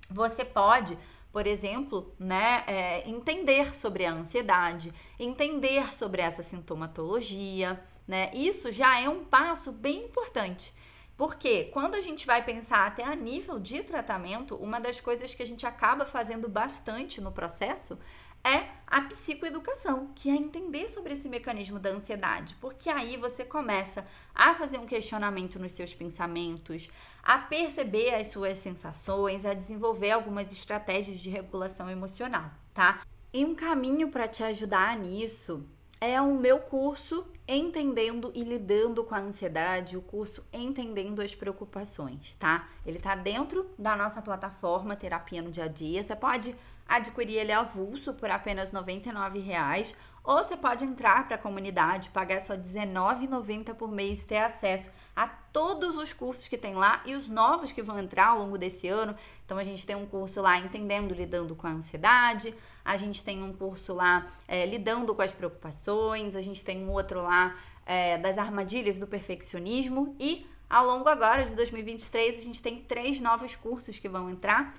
você 0.09 0.45
pode 0.45 0.97
por 1.37 1.45
exemplo, 1.45 2.15
né, 2.17 2.63
é, 2.65 3.07
entender 3.07 3.75
sobre 3.75 4.05
a 4.05 4.11
ansiedade, 4.11 4.91
entender 5.19 5.93
sobre 5.93 6.19
essa 6.19 6.41
sintomatologia, 6.41 7.79
né? 8.07 8.31
Isso 8.33 8.71
já 8.71 8.99
é 8.99 9.07
um 9.07 9.23
passo 9.23 9.71
bem 9.71 10.05
importante. 10.05 10.73
Porque 11.17 11.65
quando 11.73 11.95
a 11.95 11.99
gente 11.99 12.27
vai 12.27 12.45
pensar 12.45 12.85
até 12.85 13.03
a 13.03 13.15
nível 13.15 13.59
de 13.59 13.81
tratamento, 13.81 14.55
uma 14.55 14.79
das 14.79 15.01
coisas 15.01 15.33
que 15.33 15.41
a 15.41 15.45
gente 15.45 15.65
acaba 15.65 16.05
fazendo 16.05 16.47
bastante 16.47 17.19
no 17.19 17.31
processo 17.31 17.97
é 18.43 18.67
a 18.85 19.01
psicoeducação, 19.01 20.11
que 20.15 20.29
é 20.29 20.35
entender 20.35 20.87
sobre 20.87 21.13
esse 21.13 21.27
mecanismo 21.27 21.79
da 21.79 21.89
ansiedade, 21.89 22.55
porque 22.61 22.87
aí 22.87 23.17
você 23.17 23.43
começa 23.43 24.05
a 24.33 24.53
fazer 24.53 24.77
um 24.77 24.85
questionamento 24.85 25.59
nos 25.59 25.71
seus 25.71 25.93
pensamentos, 25.93 26.89
a 27.23 27.39
perceber 27.39 28.13
as 28.13 28.27
suas 28.27 28.59
sensações, 28.59 29.45
a 29.45 29.55
desenvolver 29.55 30.11
algumas 30.11 30.51
estratégias 30.53 31.17
de 31.17 31.29
regulação 31.29 31.89
emocional, 31.89 32.51
tá? 32.73 33.01
E 33.33 33.43
um 33.43 33.55
caminho 33.55 34.09
para 34.09 34.27
te 34.27 34.43
ajudar 34.43 34.97
nisso 34.97 35.67
é 35.99 36.21
o 36.21 36.35
meu 36.35 36.59
curso 36.59 37.25
Entendendo 37.47 38.31
e 38.35 38.43
Lidando 38.43 39.03
com 39.03 39.15
a 39.15 39.19
Ansiedade, 39.19 39.97
o 39.97 40.01
curso 40.01 40.43
Entendendo 40.51 41.21
as 41.21 41.33
Preocupações, 41.33 42.35
tá? 42.35 42.67
Ele 42.85 42.99
tá 42.99 43.15
dentro 43.15 43.69
da 43.77 43.95
nossa 43.95 44.21
plataforma 44.21 44.95
Terapia 44.95 45.41
no 45.41 45.51
Dia 45.51 45.63
a 45.63 45.67
Dia. 45.67 46.03
Você 46.03 46.15
pode 46.15 46.55
adquirir 46.87 47.37
ele 47.37 47.51
avulso 47.51 48.13
por 48.13 48.29
apenas 48.29 48.71
R$ 48.71 48.79
99,00 48.79 49.95
ou 50.23 50.37
você 50.39 50.57
pode 50.57 50.83
entrar 50.83 51.25
para 51.25 51.35
a 51.35 51.39
comunidade, 51.39 52.09
pagar 52.09 52.41
só 52.41 52.53
R$19,90 52.53 53.73
por 53.73 53.89
mês 53.89 54.19
e 54.19 54.25
ter 54.25 54.39
acesso 54.39 54.91
a 55.17 55.27
todos 55.27 55.97
os 55.97 56.13
cursos 56.13 56.47
que 56.47 56.55
tem 56.55 56.75
lá 56.75 57.01
e 57.03 57.15
os 57.15 57.27
novos 57.27 57.71
que 57.71 57.81
vão 57.81 57.97
entrar 57.97 58.27
ao 58.27 58.37
longo 58.37 58.55
desse 58.55 58.87
ano. 58.87 59.15
Então 59.43 59.57
a 59.57 59.63
gente 59.63 59.83
tem 59.83 59.95
um 59.95 60.05
curso 60.05 60.39
lá 60.43 60.59
entendendo 60.59 61.11
lidando 61.11 61.55
com 61.55 61.65
a 61.65 61.71
ansiedade, 61.71 62.53
a 62.85 62.95
gente 62.97 63.23
tem 63.23 63.41
um 63.41 63.51
curso 63.51 63.95
lá 63.95 64.27
é, 64.47 64.63
lidando 64.63 65.15
com 65.15 65.23
as 65.23 65.31
preocupações, 65.31 66.35
a 66.35 66.41
gente 66.41 66.63
tem 66.63 66.85
um 66.85 66.91
outro 66.91 67.23
lá 67.23 67.57
é, 67.83 68.19
das 68.19 68.37
armadilhas 68.37 68.99
do 68.99 69.07
perfeccionismo 69.07 70.15
e 70.19 70.45
ao 70.69 70.85
longo 70.85 71.09
agora 71.09 71.45
de 71.45 71.55
2023 71.55 72.37
a 72.37 72.43
gente 72.43 72.61
tem 72.61 72.79
três 72.79 73.19
novos 73.19 73.55
cursos 73.55 73.97
que 73.97 74.07
vão 74.07 74.29
entrar, 74.29 74.71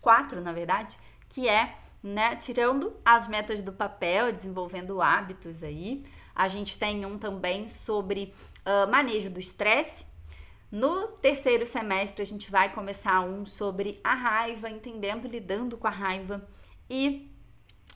quatro 0.00 0.40
na 0.40 0.52
verdade, 0.52 0.96
que 1.28 1.48
é 1.48 1.74
né? 2.02 2.36
Tirando 2.36 2.94
as 3.04 3.26
metas 3.26 3.62
do 3.62 3.72
papel, 3.72 4.32
desenvolvendo 4.32 5.02
hábitos 5.02 5.62
aí. 5.62 6.04
A 6.34 6.48
gente 6.48 6.78
tem 6.78 7.04
um 7.04 7.18
também 7.18 7.68
sobre 7.68 8.32
uh, 8.64 8.90
manejo 8.90 9.30
do 9.30 9.40
estresse. 9.40 10.06
No 10.70 11.08
terceiro 11.08 11.66
semestre, 11.66 12.22
a 12.22 12.26
gente 12.26 12.50
vai 12.50 12.72
começar 12.72 13.20
um 13.22 13.44
sobre 13.44 14.00
a 14.04 14.14
raiva, 14.14 14.70
entendendo, 14.70 15.26
lidando 15.26 15.76
com 15.76 15.86
a 15.86 15.90
raiva. 15.90 16.46
E 16.88 17.30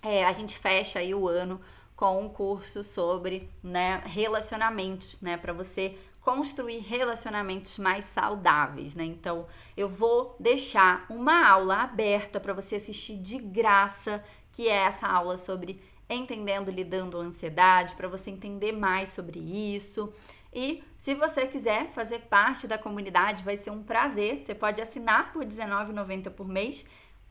é, 0.03 0.25
a 0.25 0.33
gente 0.33 0.59
fecha 0.59 0.99
aí 0.99 1.15
o 1.15 1.29
ano 1.29 1.61
com 1.95 2.21
um 2.21 2.29
curso 2.29 2.83
sobre 2.83 3.49
né, 3.63 4.03
relacionamentos, 4.05 5.21
né? 5.21 5.37
Para 5.37 5.53
você 5.53 5.97
construir 6.21 6.79
relacionamentos 6.79 7.79
mais 7.79 8.07
saudáveis, 8.07 8.95
né? 8.95 9.05
Então, 9.05 9.47
eu 9.77 9.89
vou 9.89 10.35
deixar 10.41 11.07
uma 11.09 11.47
aula 11.47 11.83
aberta 11.83 12.41
para 12.41 12.53
você 12.53 12.77
assistir 12.77 13.19
de 13.19 13.39
graça, 13.39 14.25
que 14.51 14.69
é 14.69 14.87
essa 14.87 15.07
aula 15.07 15.39
sobre 15.39 15.81
entendendo 16.09 16.71
lidando 16.71 17.19
a 17.19 17.23
ansiedade, 17.23 17.95
para 17.95 18.09
você 18.09 18.31
entender 18.31 18.73
mais 18.73 19.11
sobre 19.11 19.39
isso. 19.39 20.13
E 20.55 20.85
se 20.97 21.15
você 21.15 21.47
quiser 21.47 21.91
fazer 21.93 22.21
parte 22.21 22.69
da 22.69 22.79
comunidade, 22.79 23.43
vai 23.43 23.57
ser 23.57 23.71
um 23.71 23.83
prazer. 23.83 24.41
Você 24.41 24.55
pode 24.55 24.81
assinar 24.81 25.33
por 25.33 25.43
R$19,90 25.43 26.31
por 26.31 26.47
mês, 26.47 26.87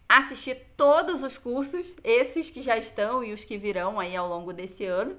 assistir 0.08 0.56
todos 0.76 1.24
os 1.24 1.38
cursos, 1.38 1.96
esses 2.04 2.50
que 2.50 2.62
já 2.62 2.78
estão 2.78 3.24
e 3.24 3.32
os 3.32 3.46
que 3.46 3.58
virão 3.58 4.00
aí 4.00 4.16
ao 4.16 4.28
longo 4.28 4.52
desse 4.52 4.86
ano. 4.86 5.16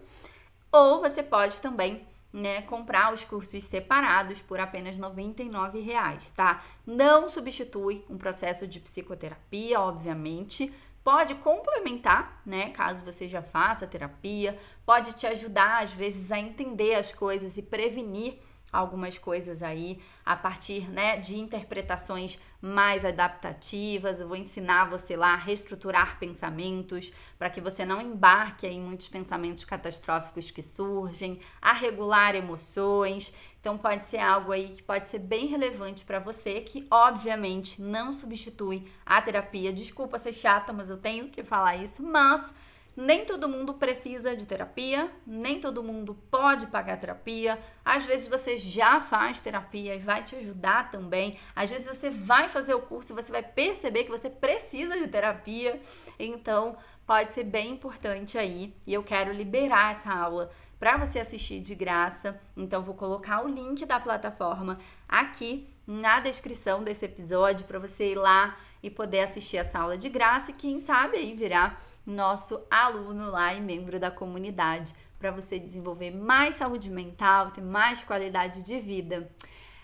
Ou 0.70 1.00
você 1.00 1.22
pode 1.22 1.60
também 1.60 2.06
né, 2.34 2.62
comprar 2.62 3.14
os 3.14 3.24
cursos 3.24 3.62
separados 3.62 4.42
por 4.42 4.58
apenas 4.58 4.98
R$ 4.98 5.80
reais, 5.80 6.30
tá? 6.30 6.64
Não 6.84 7.28
substitui 7.28 8.04
um 8.10 8.18
processo 8.18 8.66
de 8.66 8.80
psicoterapia, 8.80 9.80
obviamente. 9.80 10.72
Pode 11.04 11.34
complementar, 11.34 12.40
né, 12.46 12.70
caso 12.70 13.04
você 13.04 13.28
já 13.28 13.42
faça 13.42 13.86
terapia, 13.86 14.58
pode 14.86 15.12
te 15.12 15.26
ajudar 15.26 15.82
às 15.82 15.92
vezes 15.92 16.32
a 16.32 16.38
entender 16.38 16.94
as 16.94 17.12
coisas 17.12 17.58
e 17.58 17.62
prevenir 17.62 18.38
algumas 18.74 19.16
coisas 19.16 19.62
aí 19.62 20.00
a 20.24 20.34
partir 20.34 20.90
né, 20.90 21.16
de 21.16 21.38
interpretações 21.38 22.38
mais 22.60 23.04
adaptativas. 23.04 24.20
Eu 24.20 24.28
vou 24.28 24.36
ensinar 24.36 24.90
você 24.90 25.16
lá 25.16 25.34
a 25.34 25.36
reestruturar 25.36 26.18
pensamentos 26.18 27.12
para 27.38 27.50
que 27.50 27.60
você 27.60 27.84
não 27.84 28.00
embarque 28.00 28.66
em 28.66 28.80
muitos 28.80 29.08
pensamentos 29.08 29.64
catastróficos 29.64 30.50
que 30.50 30.62
surgem, 30.62 31.40
a 31.62 31.72
regular 31.72 32.34
emoções. 32.34 33.32
Então 33.60 33.78
pode 33.78 34.04
ser 34.04 34.18
algo 34.18 34.50
aí 34.50 34.70
que 34.70 34.82
pode 34.82 35.08
ser 35.08 35.20
bem 35.20 35.46
relevante 35.46 36.04
para 36.04 36.18
você, 36.18 36.60
que 36.60 36.86
obviamente 36.90 37.80
não 37.80 38.12
substitui 38.12 38.90
a 39.06 39.22
terapia. 39.22 39.72
Desculpa 39.72 40.18
ser 40.18 40.32
chata, 40.32 40.72
mas 40.72 40.90
eu 40.90 40.98
tenho 40.98 41.28
que 41.28 41.42
falar 41.42 41.76
isso, 41.76 42.02
mas 42.02 42.52
nem 42.96 43.24
todo 43.24 43.48
mundo 43.48 43.74
precisa 43.74 44.36
de 44.36 44.46
terapia, 44.46 45.10
nem 45.26 45.60
todo 45.60 45.82
mundo 45.82 46.14
pode 46.30 46.66
pagar 46.68 46.98
terapia. 46.98 47.58
Às 47.84 48.06
vezes 48.06 48.28
você 48.28 48.56
já 48.56 49.00
faz 49.00 49.40
terapia 49.40 49.94
e 49.94 49.98
vai 49.98 50.22
te 50.22 50.36
ajudar 50.36 50.90
também. 50.90 51.38
Às 51.56 51.70
vezes 51.70 51.86
você 51.86 52.08
vai 52.08 52.48
fazer 52.48 52.74
o 52.74 52.82
curso 52.82 53.12
e 53.12 53.16
você 53.16 53.32
vai 53.32 53.42
perceber 53.42 54.04
que 54.04 54.10
você 54.10 54.30
precisa 54.30 54.96
de 54.96 55.08
terapia. 55.08 55.80
Então, 56.18 56.76
pode 57.04 57.32
ser 57.32 57.44
bem 57.44 57.72
importante 57.72 58.38
aí. 58.38 58.74
E 58.86 58.94
eu 58.94 59.02
quero 59.02 59.32
liberar 59.32 59.92
essa 59.92 60.12
aula 60.12 60.50
para 60.78 60.96
você 60.96 61.18
assistir 61.18 61.60
de 61.60 61.74
graça. 61.74 62.40
Então, 62.56 62.82
vou 62.82 62.94
colocar 62.94 63.44
o 63.44 63.48
link 63.48 63.84
da 63.84 63.98
plataforma 63.98 64.78
aqui 65.08 65.68
na 65.86 66.20
descrição 66.20 66.82
desse 66.84 67.04
episódio 67.04 67.66
para 67.66 67.78
você 67.78 68.12
ir 68.12 68.16
lá 68.16 68.56
e 68.82 68.90
poder 68.90 69.20
assistir 69.20 69.56
essa 69.56 69.78
aula 69.78 69.96
de 69.96 70.10
graça 70.10 70.50
e 70.50 70.54
quem 70.54 70.78
sabe 70.78 71.16
aí 71.16 71.34
virar 71.34 71.80
nosso 72.06 72.60
aluno 72.70 73.30
lá 73.30 73.54
e 73.54 73.60
membro 73.60 73.98
da 73.98 74.10
comunidade 74.10 74.94
para 75.18 75.30
você 75.30 75.58
desenvolver 75.58 76.10
mais 76.10 76.56
saúde 76.56 76.90
mental, 76.90 77.50
ter 77.50 77.62
mais 77.62 78.04
qualidade 78.04 78.62
de 78.62 78.78
vida. 78.78 79.30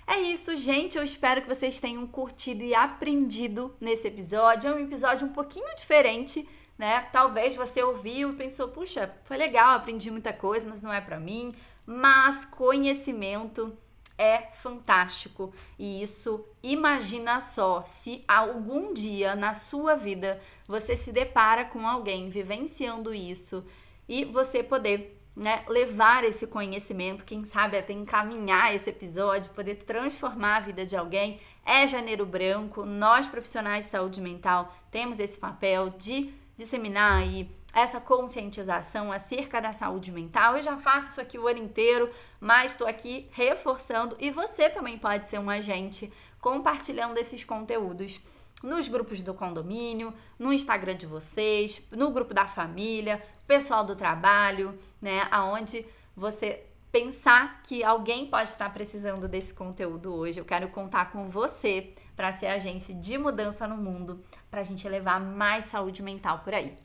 É 0.07 0.19
isso, 0.21 0.57
gente. 0.57 0.99
Eu 0.99 1.05
espero 1.05 1.41
que 1.41 1.49
vocês 1.49 1.79
tenham 1.79 2.07
curtido 2.07 2.65
e 2.65 2.75
aprendido 2.75 3.75
nesse 3.81 4.09
episódio. 4.09 4.69
É 4.69 4.75
um 4.75 4.81
episódio 4.81 5.27
um 5.27 5.33
pouquinho 5.33 5.75
diferente, 5.77 6.47
né? 6.77 7.03
Talvez 7.13 7.55
você 7.55 7.83
ouviu 7.83 8.31
e 8.31 8.37
pensou: 8.37 8.69
puxa, 8.69 9.15
foi 9.25 9.37
legal, 9.37 9.77
aprendi 9.77 10.11
muita 10.11 10.33
coisa, 10.33 10.69
mas 10.69 10.83
não 10.83 10.93
é 10.93 11.01
para 11.01 11.21
mim. 11.21 11.55
Mas 11.87 12.45
conhecimento 12.45 13.77
é 14.21 14.51
fantástico. 14.53 15.55
E 15.79 16.03
isso, 16.03 16.45
imagina 16.63 17.41
só, 17.41 17.83
se 17.87 18.23
algum 18.29 18.93
dia 18.93 19.35
na 19.35 19.55
sua 19.55 19.97
vida 19.97 20.39
você 20.69 20.95
se 20.95 21.11
depara 21.11 21.65
com 21.65 21.89
alguém 21.89 22.29
vivenciando 22.29 23.15
isso 23.15 23.65
e 24.07 24.27
você 24.27 24.63
poder 24.63 25.19
né, 25.35 25.65
levar 25.69 26.23
esse 26.23 26.47
conhecimento, 26.47 27.25
quem 27.25 27.47
sabe 27.47 27.79
até 27.79 27.95
encaminhar 27.95 28.75
esse 28.75 28.91
episódio, 28.91 29.51
poder 29.53 29.77
transformar 29.77 30.57
a 30.57 30.61
vida 30.61 30.85
de 30.85 30.95
alguém, 30.95 31.41
é 31.65 31.87
janeiro 31.87 32.27
branco. 32.27 32.85
Nós, 32.85 33.27
profissionais 33.27 33.87
de 33.87 33.91
saúde 33.91 34.21
mental, 34.21 34.77
temos 34.91 35.19
esse 35.19 35.39
papel 35.39 35.89
de 35.91 36.31
disseminar 36.59 37.23
aí 37.23 37.49
essa 37.73 38.01
conscientização 38.01 39.13
acerca 39.13 39.61
da 39.61 39.73
saúde 39.73 40.11
mental. 40.11 40.57
Eu 40.57 40.63
já 40.63 40.77
faço 40.77 41.11
isso 41.11 41.21
aqui 41.21 41.39
o 41.39 41.47
ano 41.47 41.59
inteiro, 41.59 42.11
mas 42.41 42.73
estou 42.73 42.87
aqui 42.87 43.29
reforçando 43.33 44.17
e 44.19 44.31
você 44.31 44.69
também 44.69 44.99
pode 44.99 45.27
ser 45.27 45.39
um 45.39 45.51
agente 45.51 46.13
compartilhando 46.41 47.19
esses 47.19 47.45
conteúdos 47.45 48.21
nos 48.63 48.89
grupos 48.89 49.23
do 49.23 49.33
condomínio, 49.33 50.13
no 50.39 50.53
Instagram 50.53 50.95
de 50.95 51.07
vocês, 51.07 51.81
no 51.91 52.11
grupo 52.11 52.35
da 52.35 52.47
família, 52.47 53.23
pessoal 53.47 53.85
do 53.85 53.97
trabalho, 53.97 54.75
né, 55.01 55.27
aonde 55.31 55.87
você 56.15 56.65
pensar 56.93 57.63
que 57.63 57.85
alguém 57.85 58.27
pode 58.27 58.51
estar 58.51 58.71
precisando 58.73 59.29
desse 59.29 59.55
conteúdo 59.55 60.13
hoje. 60.13 60.41
Eu 60.41 60.45
quero 60.45 60.69
contar 60.69 61.13
com 61.13 61.31
você 61.31 61.95
para 62.17 62.33
ser 62.33 62.47
agente 62.49 62.93
de 62.93 63.17
mudança 63.17 63.67
no 63.67 63.77
mundo, 63.77 64.21
para 64.51 64.61
a 64.61 64.65
gente 64.65 64.87
levar 64.89 65.21
mais 65.21 65.67
saúde 65.67 66.03
mental 66.03 66.41
por 66.41 66.53
aí. 66.53 66.77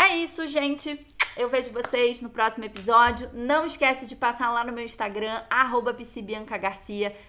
É 0.00 0.16
isso, 0.16 0.46
gente. 0.46 1.04
Eu 1.36 1.48
vejo 1.48 1.72
vocês 1.72 2.22
no 2.22 2.30
próximo 2.30 2.64
episódio. 2.64 3.28
Não 3.32 3.66
esquece 3.66 4.06
de 4.06 4.14
passar 4.14 4.48
lá 4.52 4.62
no 4.62 4.72
meu 4.72 4.84
Instagram, 4.84 5.42
arroba. 5.50 5.92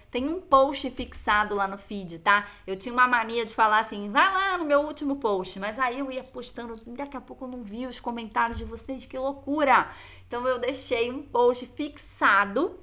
Tem 0.08 0.28
um 0.28 0.40
post 0.40 0.88
fixado 0.92 1.56
lá 1.56 1.66
no 1.66 1.76
feed, 1.76 2.20
tá? 2.20 2.46
Eu 2.64 2.76
tinha 2.76 2.92
uma 2.92 3.08
mania 3.08 3.44
de 3.44 3.52
falar 3.52 3.80
assim, 3.80 4.08
vai 4.08 4.32
lá 4.32 4.56
no 4.56 4.64
meu 4.64 4.82
último 4.82 5.16
post. 5.16 5.58
Mas 5.58 5.80
aí 5.80 5.98
eu 5.98 6.12
ia 6.12 6.22
postando, 6.22 6.72
daqui 6.96 7.16
a 7.16 7.20
pouco 7.20 7.44
eu 7.44 7.48
não 7.48 7.64
vi 7.64 7.88
os 7.88 7.98
comentários 7.98 8.56
de 8.56 8.64
vocês, 8.64 9.04
que 9.04 9.18
loucura! 9.18 9.90
Então 10.28 10.46
eu 10.46 10.60
deixei 10.60 11.10
um 11.10 11.22
post 11.22 11.66
fixado 11.74 12.78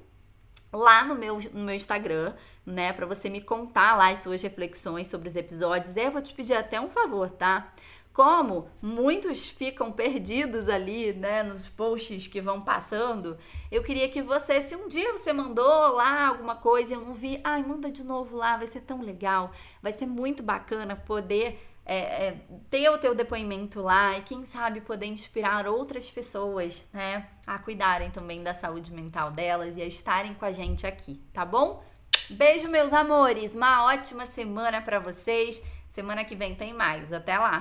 lá 0.70 1.02
no 1.02 1.14
meu, 1.14 1.40
no 1.54 1.64
meu 1.64 1.74
Instagram, 1.74 2.34
né? 2.66 2.92
Pra 2.92 3.06
você 3.06 3.30
me 3.30 3.40
contar 3.40 3.96
lá 3.96 4.10
as 4.10 4.18
suas 4.18 4.42
reflexões 4.42 5.08
sobre 5.08 5.30
os 5.30 5.34
episódios. 5.34 5.96
E 5.96 6.04
eu 6.04 6.10
vou 6.10 6.20
te 6.20 6.34
pedir 6.34 6.52
até 6.52 6.78
um 6.78 6.90
favor, 6.90 7.30
tá? 7.30 7.72
Como 8.18 8.68
muitos 8.82 9.48
ficam 9.48 9.92
perdidos 9.92 10.68
ali, 10.68 11.12
né, 11.12 11.44
nos 11.44 11.68
posts 11.68 12.26
que 12.26 12.40
vão 12.40 12.60
passando, 12.60 13.38
eu 13.70 13.80
queria 13.80 14.08
que 14.08 14.20
você, 14.20 14.60
se 14.60 14.74
um 14.74 14.88
dia 14.88 15.12
você 15.12 15.32
mandou 15.32 15.92
lá 15.92 16.26
alguma 16.26 16.56
coisa 16.56 16.92
e 16.92 16.96
eu 16.96 17.00
não 17.00 17.14
vi, 17.14 17.40
ai, 17.44 17.62
manda 17.62 17.92
de 17.92 18.02
novo 18.02 18.36
lá, 18.36 18.56
vai 18.56 18.66
ser 18.66 18.80
tão 18.80 19.00
legal, 19.02 19.52
vai 19.80 19.92
ser 19.92 20.06
muito 20.06 20.42
bacana 20.42 20.96
poder 20.96 21.64
é, 21.86 22.26
é, 22.26 22.36
ter 22.68 22.90
o 22.90 22.98
teu 22.98 23.14
depoimento 23.14 23.80
lá 23.80 24.18
e 24.18 24.22
quem 24.22 24.44
sabe 24.44 24.80
poder 24.80 25.06
inspirar 25.06 25.68
outras 25.68 26.10
pessoas, 26.10 26.84
né, 26.92 27.28
a 27.46 27.56
cuidarem 27.56 28.10
também 28.10 28.42
da 28.42 28.52
saúde 28.52 28.92
mental 28.92 29.30
delas 29.30 29.76
e 29.76 29.80
a 29.80 29.86
estarem 29.86 30.34
com 30.34 30.44
a 30.44 30.50
gente 30.50 30.84
aqui, 30.88 31.22
tá 31.32 31.44
bom? 31.44 31.84
Beijo, 32.30 32.68
meus 32.68 32.92
amores. 32.92 33.54
Uma 33.54 33.84
ótima 33.86 34.26
semana 34.26 34.82
para 34.82 34.98
vocês. 34.98 35.62
Semana 35.88 36.24
que 36.24 36.36
vem 36.36 36.54
tem 36.54 36.74
mais. 36.74 37.12
Até 37.12 37.38
lá. 37.38 37.56